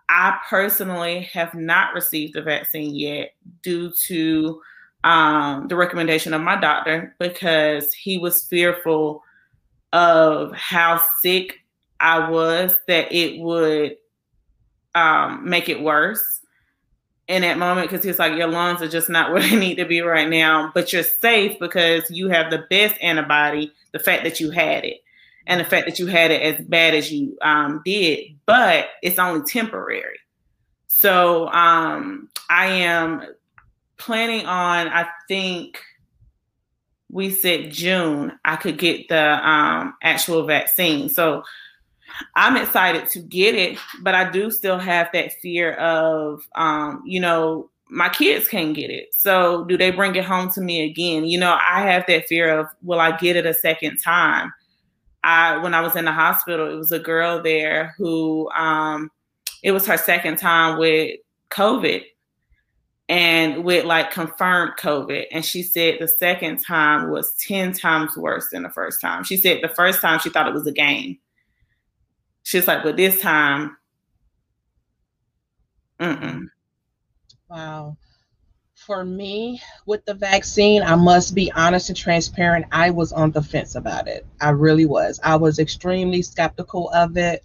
[0.09, 4.61] I personally have not received the vaccine yet due to
[5.05, 9.23] um, the recommendation of my doctor because he was fearful
[9.93, 11.61] of how sick
[12.01, 13.97] I was that it would
[14.95, 16.41] um, make it worse.
[17.29, 19.85] in that moment because he's like, your lungs are just not where they need to
[19.87, 24.41] be right now, but you're safe because you have the best antibody, the fact that
[24.41, 25.01] you had it,
[25.47, 29.19] and the fact that you had it as bad as you um, did, but it's
[29.19, 30.19] only temporary.
[30.87, 33.23] So um, I am
[33.97, 35.81] planning on, I think
[37.11, 41.09] we said June, I could get the um, actual vaccine.
[41.09, 41.43] So
[42.37, 47.21] I'm excited to get it, but I do still have that fear of, um, you
[47.21, 49.15] know, my kids can't get it.
[49.15, 51.27] So do they bring it home to me again?
[51.27, 54.53] You know, I have that fear of, will I get it a second time?
[55.25, 59.11] I, when I was in the hospital, it was a girl there who, um,
[59.63, 61.19] it was her second time with
[61.51, 62.05] COVID
[63.09, 65.27] and with like confirmed COVID.
[65.33, 69.25] And she said the second time was 10 times worse than the first time.
[69.25, 71.19] She said the first time she thought it was a game.
[72.43, 73.77] She's like, but this time,
[75.99, 76.47] mm-mm.
[77.49, 77.97] Wow.
[78.87, 82.67] For me, with the vaccine, I must be honest and transparent.
[82.71, 84.27] I was on the fence about it.
[84.43, 85.19] I really was.
[85.23, 87.43] I was extremely skeptical of it.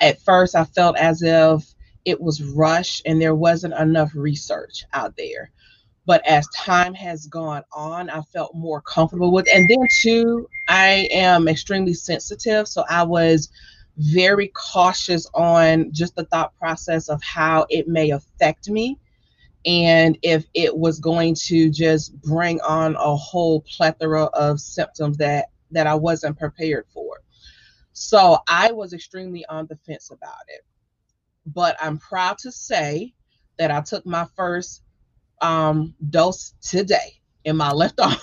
[0.00, 1.74] At first, I felt as if
[2.04, 5.50] it was rushed and there wasn't enough research out there.
[6.06, 9.48] But as time has gone on, I felt more comfortable with.
[9.48, 9.56] It.
[9.56, 13.50] And then too, I am extremely sensitive, so I was
[13.96, 18.96] very cautious on just the thought process of how it may affect me
[19.68, 25.50] and if it was going to just bring on a whole plethora of symptoms that
[25.70, 27.18] that I wasn't prepared for.
[27.92, 30.64] So I was extremely on the fence about it.
[31.44, 33.12] But I'm proud to say
[33.58, 34.84] that I took my first
[35.42, 38.16] um, dose today in my left arm.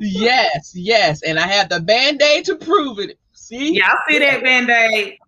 [0.00, 1.22] yes, yes.
[1.22, 3.16] And I have the band aid to prove it.
[3.32, 3.76] See?
[3.76, 5.18] Yeah, I see that band aid.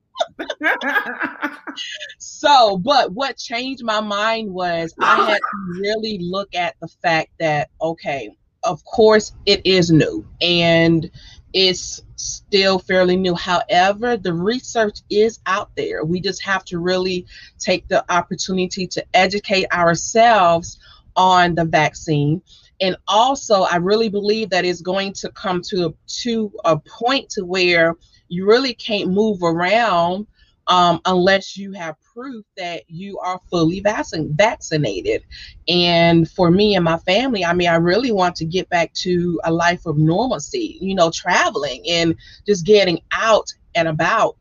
[2.19, 7.31] So, but what changed my mind was I had to really look at the fact
[7.41, 8.31] that, okay,
[8.63, 11.11] of course it is new and
[11.53, 13.35] it's still fairly new.
[13.35, 16.05] However, the research is out there.
[16.05, 17.27] We just have to really
[17.59, 20.79] take the opportunity to educate ourselves
[21.17, 22.43] on the vaccine.
[22.81, 27.31] And also, I really believe that it's going to come to a, to a point
[27.31, 27.95] to where
[28.29, 30.27] you really can't move around
[30.67, 35.23] um, unless you have proof that you are fully vac- vaccinated.
[35.69, 39.41] And for me and my family, I mean, I really want to get back to
[39.45, 42.15] a life of normalcy, you know, traveling and
[42.47, 44.37] just getting out and about.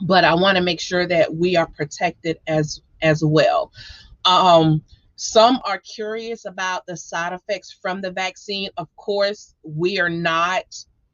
[0.00, 3.72] But I want to make sure that we are protected as as well.
[4.24, 4.82] Um,
[5.16, 8.70] some are curious about the side effects from the vaccine.
[8.76, 10.64] Of course, we are not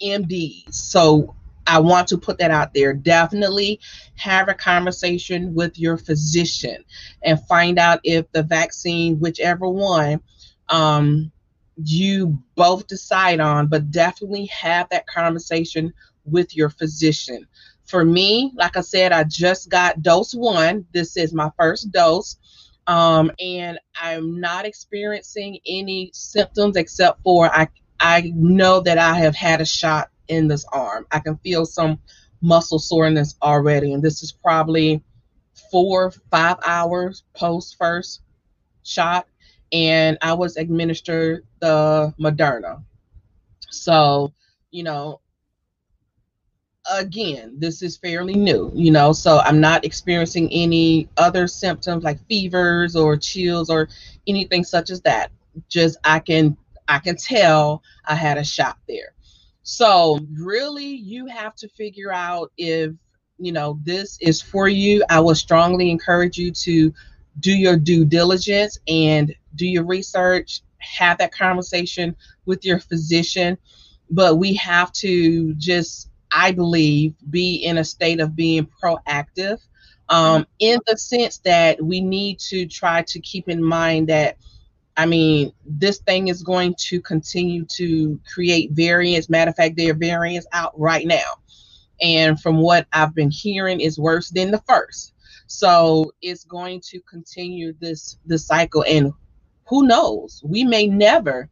[0.01, 1.35] MDs, so
[1.69, 2.95] I want to put that out there.
[2.95, 3.81] Definitely
[4.17, 6.83] have a conversation with your physician
[7.23, 10.21] and find out if the vaccine, whichever one,
[10.71, 11.31] um,
[11.77, 15.93] you both decide on, but definitely have that conversation
[16.25, 17.47] with your physician.
[17.85, 20.87] For me, like I said, I just got dose one.
[20.93, 22.37] This is my first dose.
[22.87, 27.69] Um, and I'm not experiencing any symptoms except for I
[28.01, 31.07] I know that I have had a shot in this arm.
[31.11, 31.99] I can feel some
[32.41, 35.03] muscle soreness already, and this is probably
[35.71, 38.23] four, five hours post first
[38.85, 39.27] shot.
[39.73, 42.83] And I was administered the Moderna.
[43.71, 44.33] So,
[44.71, 45.21] you know,
[46.91, 52.19] again, this is fairly new, you know, so I'm not experiencing any other symptoms like
[52.29, 53.89] fevers or chills or
[54.27, 55.31] anything such as that.
[55.69, 56.57] Just I can
[56.87, 59.13] I can tell I had a shot there.
[59.71, 62.91] So, really, you have to figure out if,
[63.37, 65.05] you know, this is for you.
[65.11, 66.91] I would strongly encourage you to
[67.41, 72.17] do your due diligence and do your research, have that conversation
[72.47, 73.59] with your physician.
[74.11, 79.61] But we have to just, I believe, be in a state of being proactive
[80.09, 84.39] um, in the sense that we need to try to keep in mind that
[84.99, 89.31] I mean, this thing is going to continue to create variants.
[89.31, 91.37] Matter of fact, there are variants out right now.
[92.03, 95.15] And from what I've been hearing, is worse than the first.
[95.47, 98.85] So it's going to continue this this cycle.
[98.89, 99.13] And
[99.69, 100.43] who knows?
[100.45, 101.49] We may never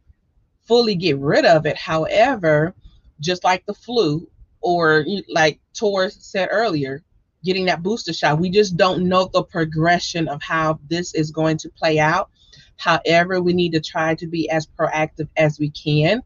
[0.65, 1.77] fully get rid of it.
[1.77, 2.75] However,
[3.21, 4.29] just like the flu,
[4.59, 7.01] or like Tor said earlier,
[7.45, 11.57] getting that booster shot, we just don't know the progression of how this is going
[11.59, 12.29] to play out.
[12.77, 16.21] However, we need to try to be as proactive as we can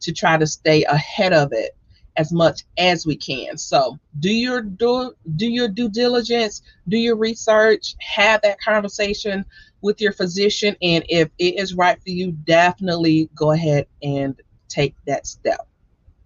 [0.00, 1.76] to try to stay ahead of it
[2.16, 3.58] as much as we can.
[3.58, 9.44] So do your do do your due diligence, do your research, have that conversation
[9.82, 14.94] with your physician, and if it is right for you, definitely go ahead and take
[15.06, 15.68] that step.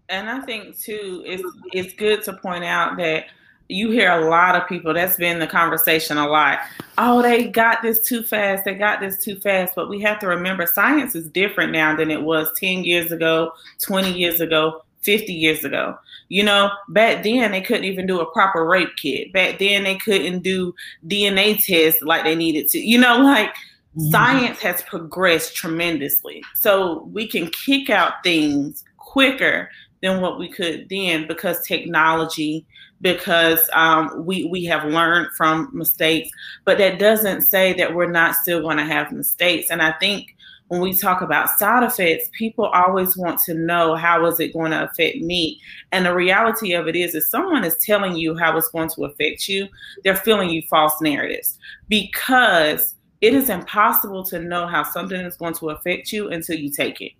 [0.08, 3.26] And I think too, it's it's good to point out that
[3.70, 6.58] you hear a lot of people that's been the conversation a lot.
[6.98, 9.74] Oh they got this too fast they got this too fast.
[9.74, 13.52] But we have to remember science is different now than it was 10 years ago
[13.80, 15.98] 20 years ago 50 years ago.
[16.28, 19.32] You know back then they couldn't even do a proper rape kit.
[19.32, 20.74] Back then they couldn't do
[21.06, 22.78] dna tests like they needed to.
[22.78, 24.10] You know like mm-hmm.
[24.10, 26.42] science has progressed tremendously.
[26.54, 29.70] So we can kick out things quicker
[30.02, 32.66] than what we could then because technology
[33.00, 36.30] because um, we we have learned from mistakes.
[36.64, 39.70] But that doesn't say that we're not still going to have mistakes.
[39.70, 40.36] And I think
[40.68, 44.70] when we talk about side effects, people always want to know how is it going
[44.70, 45.60] to affect me.
[45.90, 49.04] And the reality of it is, if someone is telling you how it's going to
[49.06, 49.66] affect you,
[50.04, 55.54] they're filling you false narratives because it is impossible to know how something is going
[55.54, 57.12] to affect you until you take it.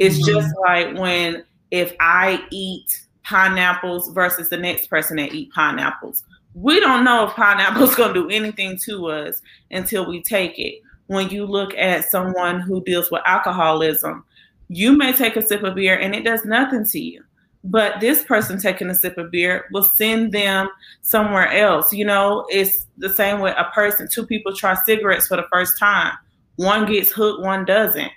[0.00, 0.38] It's mm-hmm.
[0.38, 6.24] just like when if I eat pineapples versus the next person that eat pineapples.
[6.54, 10.80] We don't know if pineapple's going to do anything to us until we take it.
[11.06, 14.24] When you look at someone who deals with alcoholism,
[14.68, 17.22] you may take a sip of beer and it does nothing to you.
[17.64, 20.68] But this person taking a sip of beer will send them
[21.02, 21.92] somewhere else.
[21.92, 24.08] You know, it's the same with a person.
[24.10, 26.12] Two people try cigarettes for the first time.
[26.56, 28.10] One gets hooked, one doesn't.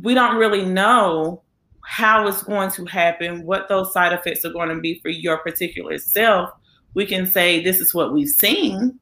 [0.00, 1.42] We don't really know
[1.88, 5.38] how it's going to happen, what those side effects are going to be for your
[5.38, 6.50] particular self,
[6.92, 9.00] we can say this is what we've seen,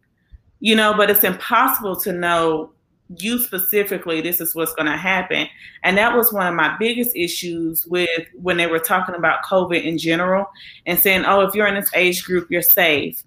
[0.60, 2.70] you know, but it's impossible to know
[3.18, 5.48] you specifically this is what's going to happen.
[5.82, 9.82] And that was one of my biggest issues with when they were talking about covid
[9.82, 10.46] in general
[10.86, 13.22] and saying oh if you're in this age group you're safe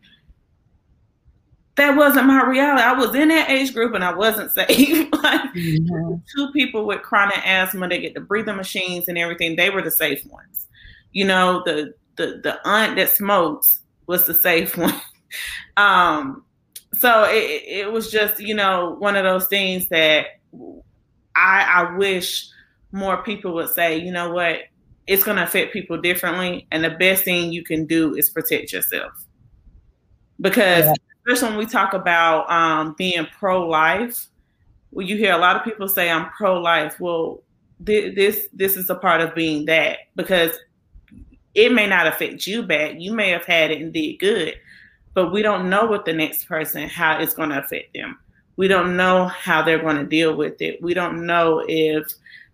[1.79, 2.83] that wasn't my reality.
[2.83, 5.07] I was in that age group and I wasn't safe.
[5.23, 6.15] like mm-hmm.
[6.35, 9.55] two people with chronic asthma, they get the breathing machines and everything.
[9.55, 10.67] They were the safe ones.
[11.13, 14.93] You know, the the the aunt that smokes was the safe one.
[15.77, 16.43] um,
[16.93, 20.25] so it, it was just you know one of those things that
[21.35, 22.45] I I wish
[22.91, 23.97] more people would say.
[23.97, 24.63] You know what?
[25.07, 28.73] It's going to affect people differently, and the best thing you can do is protect
[28.73, 29.13] yourself
[30.41, 30.85] because.
[30.85, 30.93] Yeah
[31.29, 34.27] especially when we talk about um, being pro-life.
[34.91, 36.99] Well, you hear a lot of people say I'm pro-life.
[36.99, 37.43] Well,
[37.85, 40.57] th- this this is a part of being that because
[41.53, 43.01] it may not affect you bad.
[43.01, 44.55] You may have had it and did good,
[45.13, 48.17] but we don't know what the next person how it's going to affect them.
[48.55, 50.81] We don't know how they're going to deal with it.
[50.81, 52.05] We don't know if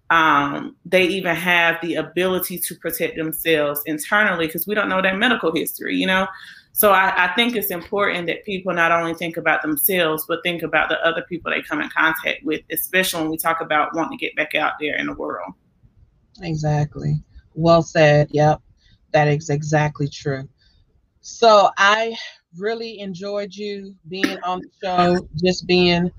[0.09, 5.17] um, they even have the ability to protect themselves internally because we don't know their
[5.17, 5.95] medical history.
[5.95, 6.27] You know,
[6.75, 10.61] so I, I, think it's important that people not only think about themselves, but think
[10.61, 14.17] about the other people they come in contact with, especially when we talk about wanting
[14.17, 15.53] to get back out there in the world.
[16.41, 17.23] Exactly.
[17.53, 18.27] Well said.
[18.31, 18.59] Yep.
[19.13, 20.49] That is exactly true.
[21.21, 22.17] So I
[22.57, 26.11] really enjoyed you being on the show, just being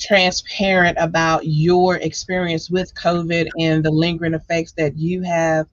[0.00, 5.68] transparent about your experience with COVID and the lingering effects that you have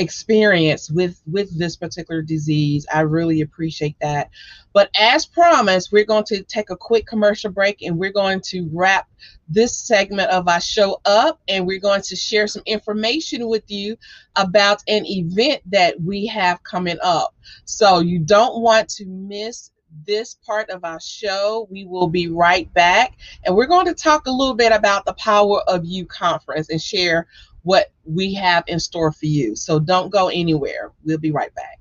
[0.00, 4.30] experience with with this particular disease i really appreciate that
[4.72, 8.66] but as promised we're going to take a quick commercial break and we're going to
[8.72, 9.08] wrap
[9.48, 13.94] this segment of our show up and we're going to share some information with you
[14.36, 17.34] about an event that we have coming up
[17.66, 19.70] so you don't want to miss
[20.06, 21.66] this part of our show.
[21.70, 23.16] We will be right back.
[23.44, 26.80] And we're going to talk a little bit about the Power of You conference and
[26.80, 27.26] share
[27.62, 29.56] what we have in store for you.
[29.56, 30.92] So don't go anywhere.
[31.04, 31.78] We'll be right back.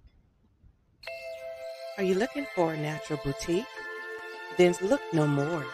[1.98, 3.66] Are you looking for a natural boutique?
[4.58, 5.66] Then look no more.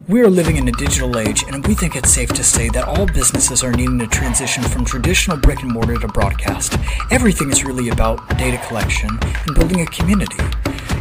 [0.09, 2.87] We are living in a digital age, and we think it's safe to say that
[2.87, 6.77] all businesses are needing to transition from traditional brick and mortar to broadcast.
[7.11, 10.37] Everything is really about data collection and building a community.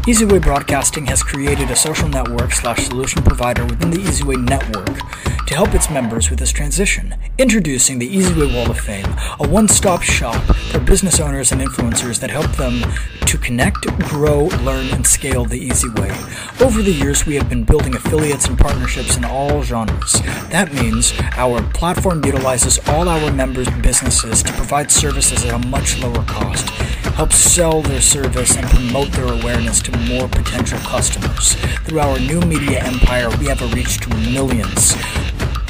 [0.07, 5.01] EasyWay Broadcasting has created a social network slash solution provider within the EasyWay network
[5.47, 7.17] to help its members with this transition.
[7.39, 10.41] Introducing the EasyWay Wall of Fame, a one stop shop
[10.71, 12.85] for business owners and influencers that help them
[13.27, 16.13] to connect, grow, learn, and scale the easy way.
[16.61, 20.23] Over the years, we have been building affiliates and partnerships in all genres.
[20.51, 25.99] That means our platform utilizes all our members' businesses to provide services at a much
[25.99, 26.69] lower cost,
[27.17, 31.55] help sell their service, and promote their awareness to more potential customers.
[31.87, 34.95] Through our new media empire, we have a reach to millions.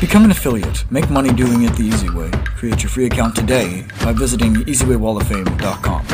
[0.01, 0.85] Become an affiliate.
[0.91, 2.33] Make money doing it the easy way.
[2.59, 6.05] Create your free account today by visiting easywaywalloffame.com.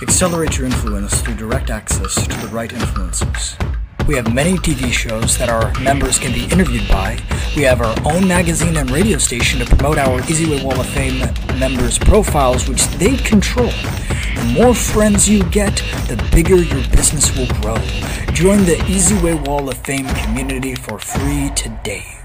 [0.00, 3.69] Accelerate your influence through direct access to the right influencers.
[4.10, 7.16] We have many TV shows that our members can be interviewed by.
[7.54, 11.20] We have our own magazine and radio station to promote our EasyWay Wall of Fame
[11.60, 13.70] members' profiles, which they control.
[13.70, 15.76] The more friends you get,
[16.08, 17.76] the bigger your business will grow.
[18.32, 22.19] Join the EasyWay Wall of Fame community for free today.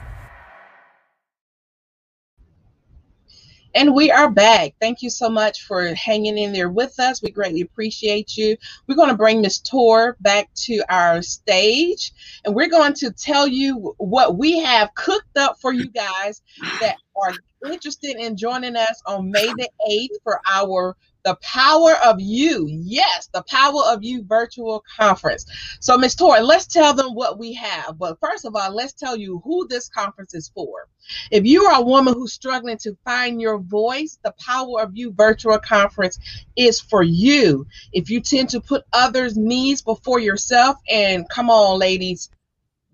[3.76, 4.74] And we are back.
[4.80, 7.22] Thank you so much for hanging in there with us.
[7.22, 8.56] We greatly appreciate you.
[8.88, 12.14] We're going to bring Miss Tor back to our stage
[12.46, 16.42] and we're going to tell you what we have cooked up for you guys
[16.80, 17.34] that are
[17.70, 20.96] interested in joining us on May the 8th for our
[21.26, 22.68] the Power of You.
[22.70, 25.46] Yes, the Power of You virtual conference.
[25.82, 26.16] So, Ms.
[26.16, 27.98] Tori, let's tell them what we have.
[27.98, 30.88] But first of all, let's tell you who this conference is for.
[31.32, 35.12] If you are a woman who's struggling to find your voice, the Power of You
[35.12, 36.20] virtual conference
[36.56, 37.66] is for you.
[37.92, 42.30] If you tend to put others' needs before yourself, and come on, ladies,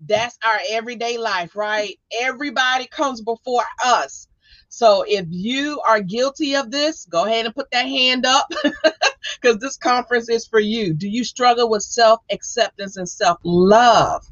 [0.06, 1.98] that's our everyday life, right?
[2.18, 4.26] Everybody comes before us.
[4.74, 8.50] So if you are guilty of this, go ahead and put that hand up
[9.40, 10.94] because this conference is for you.
[10.94, 14.24] Do you struggle with self acceptance and self love?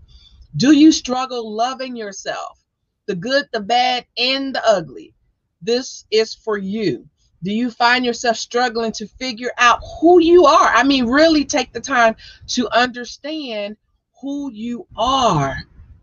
[0.56, 2.58] Do you struggle loving yourself?
[3.04, 5.12] The good, the bad, and the ugly.
[5.60, 7.06] This is for you.
[7.42, 10.72] Do you find yourself struggling to figure out who you are?
[10.74, 12.16] I mean, really take the time
[12.48, 13.76] to understand
[14.22, 15.58] who you are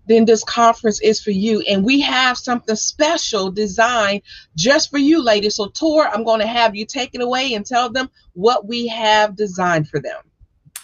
[0.07, 1.61] then this conference is for you.
[1.61, 4.21] And we have something special designed
[4.55, 5.55] just for you, ladies.
[5.55, 8.87] So, Tor, I'm going to have you take it away and tell them what we
[8.87, 10.21] have designed for them.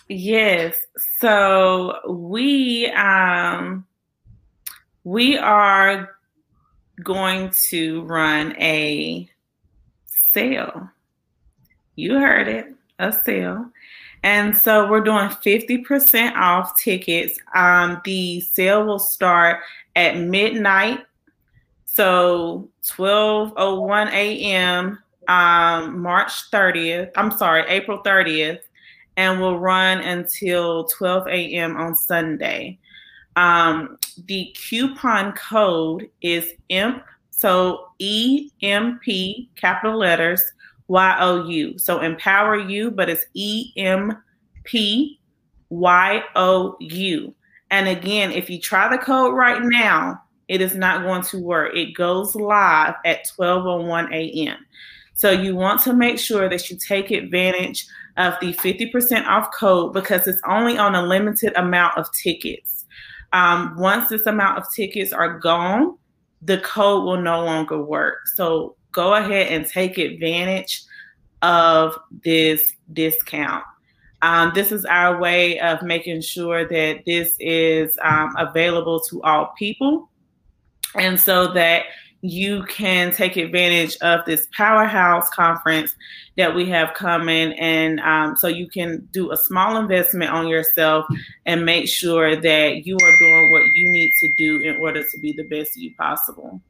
[0.09, 0.75] Yes.
[1.19, 3.85] So we um
[5.03, 6.09] we are
[7.03, 9.27] going to run a
[10.31, 10.89] sale.
[11.95, 12.67] You heard it,
[12.99, 13.69] a sale.
[14.23, 17.37] And so we're doing 50% off tickets.
[17.53, 19.59] Um, the sale will start
[19.95, 20.99] at midnight.
[21.85, 24.99] So 12:01 a.m.
[25.27, 27.11] Um, March 30th.
[27.15, 28.61] I'm sorry, April 30th,
[29.17, 31.77] and will run until 12 a.m.
[31.77, 32.79] on Sunday.
[33.35, 40.41] Um, the coupon code is EMP, so E M P capital letters
[40.87, 41.77] Y O U.
[41.77, 44.17] So empower you, but it's E M
[44.63, 45.19] P
[45.69, 47.33] Y O U.
[47.71, 51.75] And again, if you try the code right now, it is not going to work.
[51.75, 54.57] It goes live at 12:01 a.m.
[55.15, 57.85] So you want to make sure that you take advantage
[58.17, 62.85] of the 50% off code because it's only on a limited amount of tickets.
[63.31, 65.97] Um, once this amount of tickets are gone,
[66.41, 68.27] the code will no longer work.
[68.35, 70.83] So go ahead and take advantage
[71.41, 73.63] of this discount.
[74.21, 79.53] Um, this is our way of making sure that this is um, available to all
[79.57, 80.09] people.
[80.95, 81.83] And so that
[82.21, 85.93] you can take advantage of this powerhouse conference
[86.37, 87.51] that we have coming.
[87.59, 91.05] And um, so you can do a small investment on yourself
[91.45, 95.19] and make sure that you are doing what you need to do in order to
[95.19, 96.61] be the best you possible.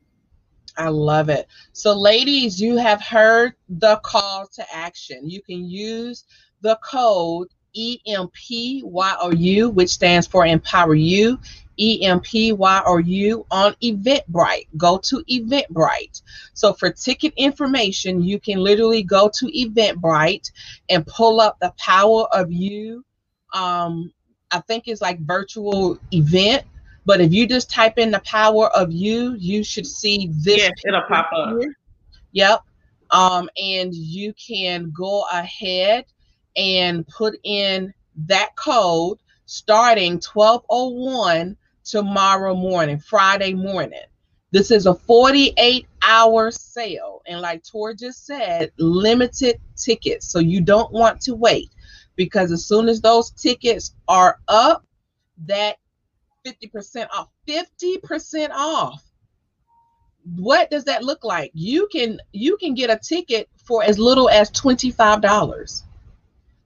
[0.77, 1.47] I love it.
[1.71, 5.29] So, ladies, you have heard the call to action.
[5.29, 6.25] You can use
[6.61, 11.39] the code EMPYOU, which stands for Empower You,
[11.79, 14.67] EMPYOU on Eventbrite.
[14.77, 16.21] Go to Eventbrite.
[16.53, 20.51] So for ticket information, you can literally go to Eventbrite
[20.89, 23.03] and pull up the Power of You.
[23.53, 24.13] Um,
[24.51, 26.63] I think it's like virtual event.
[27.05, 30.57] But if you just type in the power of you, you should see this.
[30.57, 31.59] Yes, it'll pop up.
[31.59, 31.75] Here.
[32.31, 32.61] Yep.
[33.11, 36.05] Um, and you can go ahead
[36.55, 37.93] and put in
[38.27, 43.99] that code starting 1201 tomorrow morning, Friday morning.
[44.51, 47.21] This is a 48 hour sale.
[47.25, 50.27] And like Tor just said, limited tickets.
[50.31, 51.69] So you don't want to wait
[52.15, 54.85] because as soon as those tickets are up,
[55.45, 55.77] that
[56.45, 59.03] 50% off, 50% off.
[60.37, 61.51] What does that look like?
[61.53, 65.83] You can you can get a ticket for as little as $25.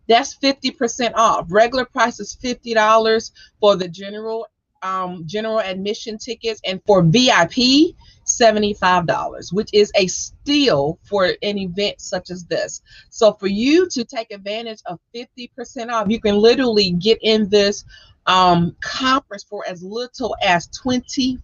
[0.08, 1.48] That's 50% off.
[1.50, 4.48] Regular price is $50 for the general
[4.84, 12.00] um, general admission tickets, and for VIP, $75, which is a steal for an event
[12.00, 12.82] such as this.
[13.10, 17.86] So, for you to take advantage of 50% off, you can literally get in this
[18.28, 21.40] um, conference for as little as $25.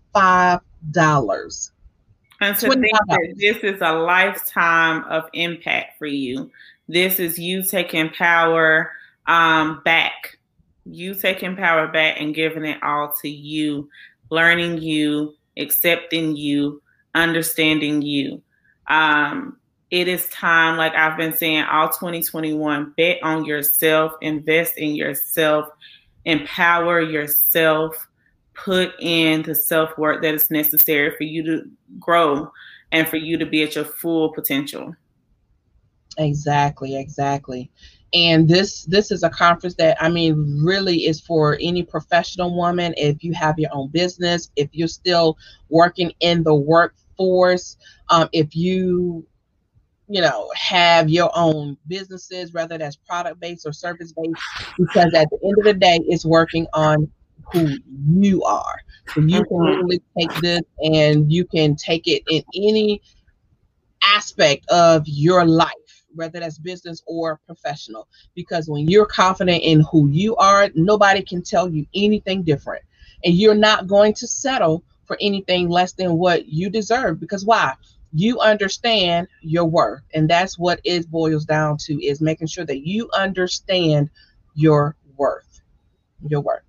[2.41, 2.81] And to $25.
[2.81, 6.51] think that this is a lifetime of impact for you.
[6.87, 8.91] This is you taking power
[9.25, 10.37] um, back
[10.85, 13.89] you taking power back and giving it all to you,
[14.29, 16.81] learning you, accepting you,
[17.15, 18.41] understanding you.
[18.87, 19.57] Um,
[19.91, 25.67] it is time, like I've been saying all 2021, bet on yourself, invest in yourself,
[26.25, 28.07] empower yourself,
[28.53, 31.63] put in the self work that is necessary for you to
[31.99, 32.51] grow
[32.91, 34.95] and for you to be at your full potential.
[36.17, 37.71] Exactly, exactly
[38.13, 42.93] and this this is a conference that i mean really is for any professional woman
[42.97, 45.37] if you have your own business if you're still
[45.69, 47.77] working in the workforce
[48.09, 49.25] um, if you
[50.07, 54.41] you know have your own businesses whether that's product based or service based
[54.77, 57.09] because at the end of the day it's working on
[57.51, 57.69] who
[58.09, 58.79] you are
[59.13, 59.85] so you can mm-hmm.
[59.85, 63.01] really take this and you can take it in any
[64.01, 65.71] aspect of your life
[66.15, 68.07] whether that's business or professional.
[68.35, 72.83] Because when you're confident in who you are, nobody can tell you anything different.
[73.23, 77.19] And you're not going to settle for anything less than what you deserve.
[77.19, 77.73] Because why?
[78.13, 80.03] You understand your worth.
[80.13, 84.09] And that's what it boils down to is making sure that you understand
[84.55, 85.61] your worth.
[86.27, 86.61] Your worth.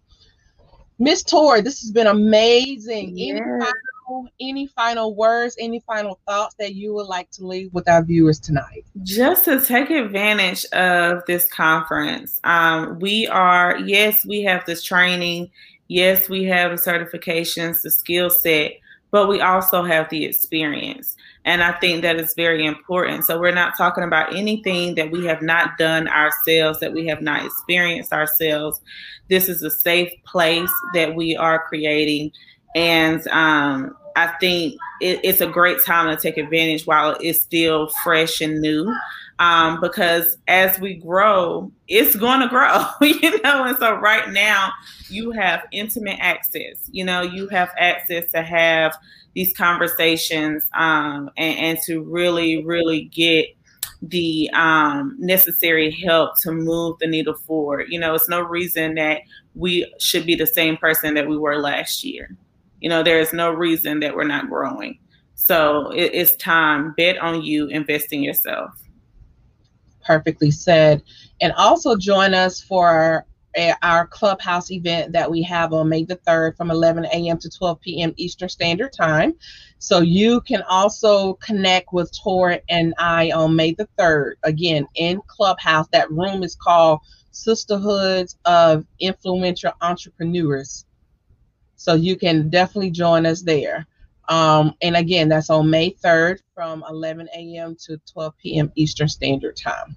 [0.99, 3.17] Miss Tori, this has been amazing.
[3.17, 3.41] Yes.
[3.41, 7.89] Any final, any final words, any final thoughts that you would like to leave with
[7.89, 8.85] our viewers tonight?
[9.03, 12.41] Just to take advantage of this conference.
[12.45, 15.51] Um, we are, yes, we have this training.
[15.89, 18.73] Yes, we have the certifications, the skill set,
[19.11, 21.17] but we also have the experience.
[21.45, 23.25] And I think that is very important.
[23.25, 27.21] So we're not talking about anything that we have not done ourselves, that we have
[27.21, 28.81] not experienced ourselves.
[29.29, 32.33] This is a safe place that we are creating.
[32.75, 37.89] And um, I think it, it's a great time to take advantage while it's still
[38.03, 38.95] fresh and new.
[39.41, 43.65] Um, because as we grow, it's going to grow, you know.
[43.65, 44.71] And so right now,
[45.09, 46.89] you have intimate access.
[46.91, 48.97] You know, you have access to have
[49.35, 53.49] these conversations um, and, and, to really, really get
[54.01, 57.87] the um, necessary help to move the needle forward.
[57.89, 59.23] You know, it's no reason that
[59.55, 62.37] we should be the same person that we were last year.
[62.81, 64.99] You know, there is no reason that we're not growing.
[65.35, 66.95] So it, it's time.
[66.97, 68.71] Bet on you, invest in yourself.
[70.05, 71.03] Perfectly said.
[71.41, 73.27] And also join us for
[73.83, 77.39] our clubhouse event that we have on May the 3rd from 11 a.m.
[77.39, 78.15] to 12 p.m.
[78.17, 79.35] Eastern Standard Time.
[79.79, 85.21] So you can also connect with Tor and I on May the 3rd, again, in
[85.27, 85.87] Clubhouse.
[85.93, 87.01] That room is called
[87.31, 90.85] Sisterhoods of Influential Entrepreneurs.
[91.77, 93.87] So you can definitely join us there.
[94.29, 97.77] Um, and again, that's on May 3rd from 11 a.m.
[97.87, 98.73] to 12 p.m.
[98.75, 99.97] Eastern Standard Time.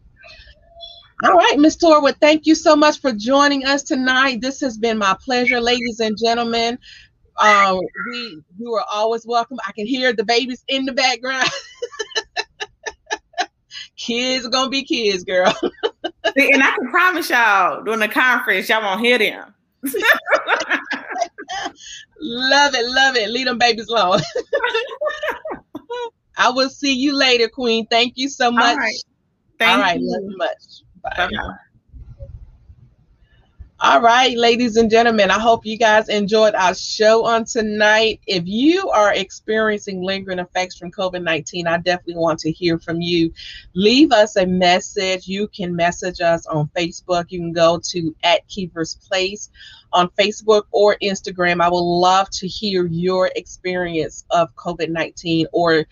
[1.24, 1.78] All right, Ms.
[1.78, 4.40] Torwood, thank you so much for joining us tonight.
[4.40, 6.78] This has been my pleasure, ladies and gentlemen.
[7.40, 7.80] Um,
[8.12, 9.58] we you are always welcome.
[9.68, 11.50] I can hear the babies in the background.
[13.98, 15.52] kids are gonna be kids, girl.
[16.38, 19.54] See, and I can promise y'all during the conference, y'all won't hear them.
[22.20, 23.30] Love it, love it.
[23.30, 24.22] Leave them babies alone.
[26.38, 27.88] I will see you later, Queen.
[27.88, 28.76] Thank you so much.
[28.76, 29.04] All right,
[29.58, 30.12] Thank All right you.
[30.12, 30.84] love you much.
[31.02, 31.14] Bye.
[31.18, 31.56] Bye-bye.
[33.80, 38.20] All right, ladies and gentlemen, I hope you guys enjoyed our show on tonight.
[38.26, 43.02] If you are experiencing lingering effects from COVID 19, I definitely want to hear from
[43.02, 43.32] you.
[43.76, 45.28] Leave us a message.
[45.28, 47.26] You can message us on Facebook.
[47.30, 49.52] You can go to at Keever's Place
[49.94, 51.62] on Facebook or Instagram.
[51.62, 55.86] I would love to hear your experience of COVID 19 or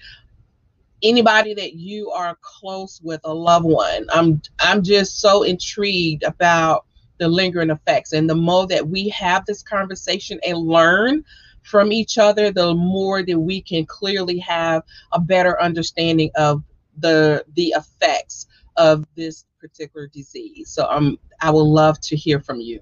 [1.04, 4.08] anybody that you are close with a loved one.
[4.12, 6.88] I'm I'm just so intrigued about
[7.18, 8.14] the lingering effects.
[8.14, 11.24] And the more that we have this conversation and learn
[11.64, 16.64] from each other, the more that we can clearly have a better understanding of
[16.98, 18.48] the the effects
[18.78, 20.70] of this particular disease.
[20.70, 22.82] So um, I would love to hear from you.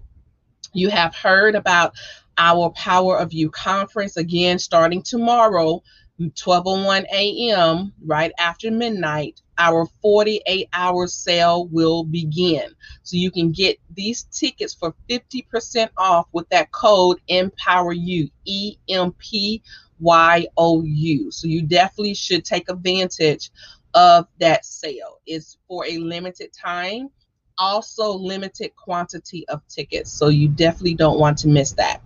[0.73, 1.93] You have heard about
[2.37, 5.83] our Power of You conference again starting tomorrow,
[6.19, 7.93] 12:01 a.m.
[8.03, 12.73] right after midnight our 48 hour sale will begin.
[13.03, 18.77] So you can get these tickets for 50% off with that code Empower You, E
[18.89, 19.61] M P
[19.99, 21.31] Y O U.
[21.31, 23.51] So you definitely should take advantage
[23.93, 25.19] of that sale.
[25.25, 27.09] It's for a limited time,
[27.57, 30.11] also limited quantity of tickets.
[30.11, 32.01] So you definitely don't want to miss that.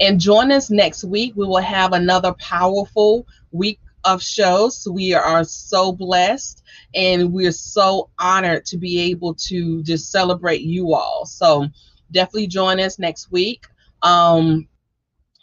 [0.00, 1.34] And join us next week.
[1.36, 4.86] We will have another powerful week of shows.
[4.90, 6.62] We are so blessed
[6.94, 11.26] and we're so honored to be able to just celebrate you all.
[11.26, 11.66] So
[12.10, 13.66] definitely join us next week.
[14.02, 14.68] Um,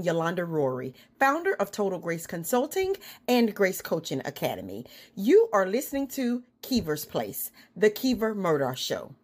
[0.07, 2.96] Yolanda Rory, founder of Total Grace Consulting
[3.26, 4.86] and Grace Coaching Academy.
[5.16, 9.16] You are listening to Keever's Place, the Keever Murdoch Show.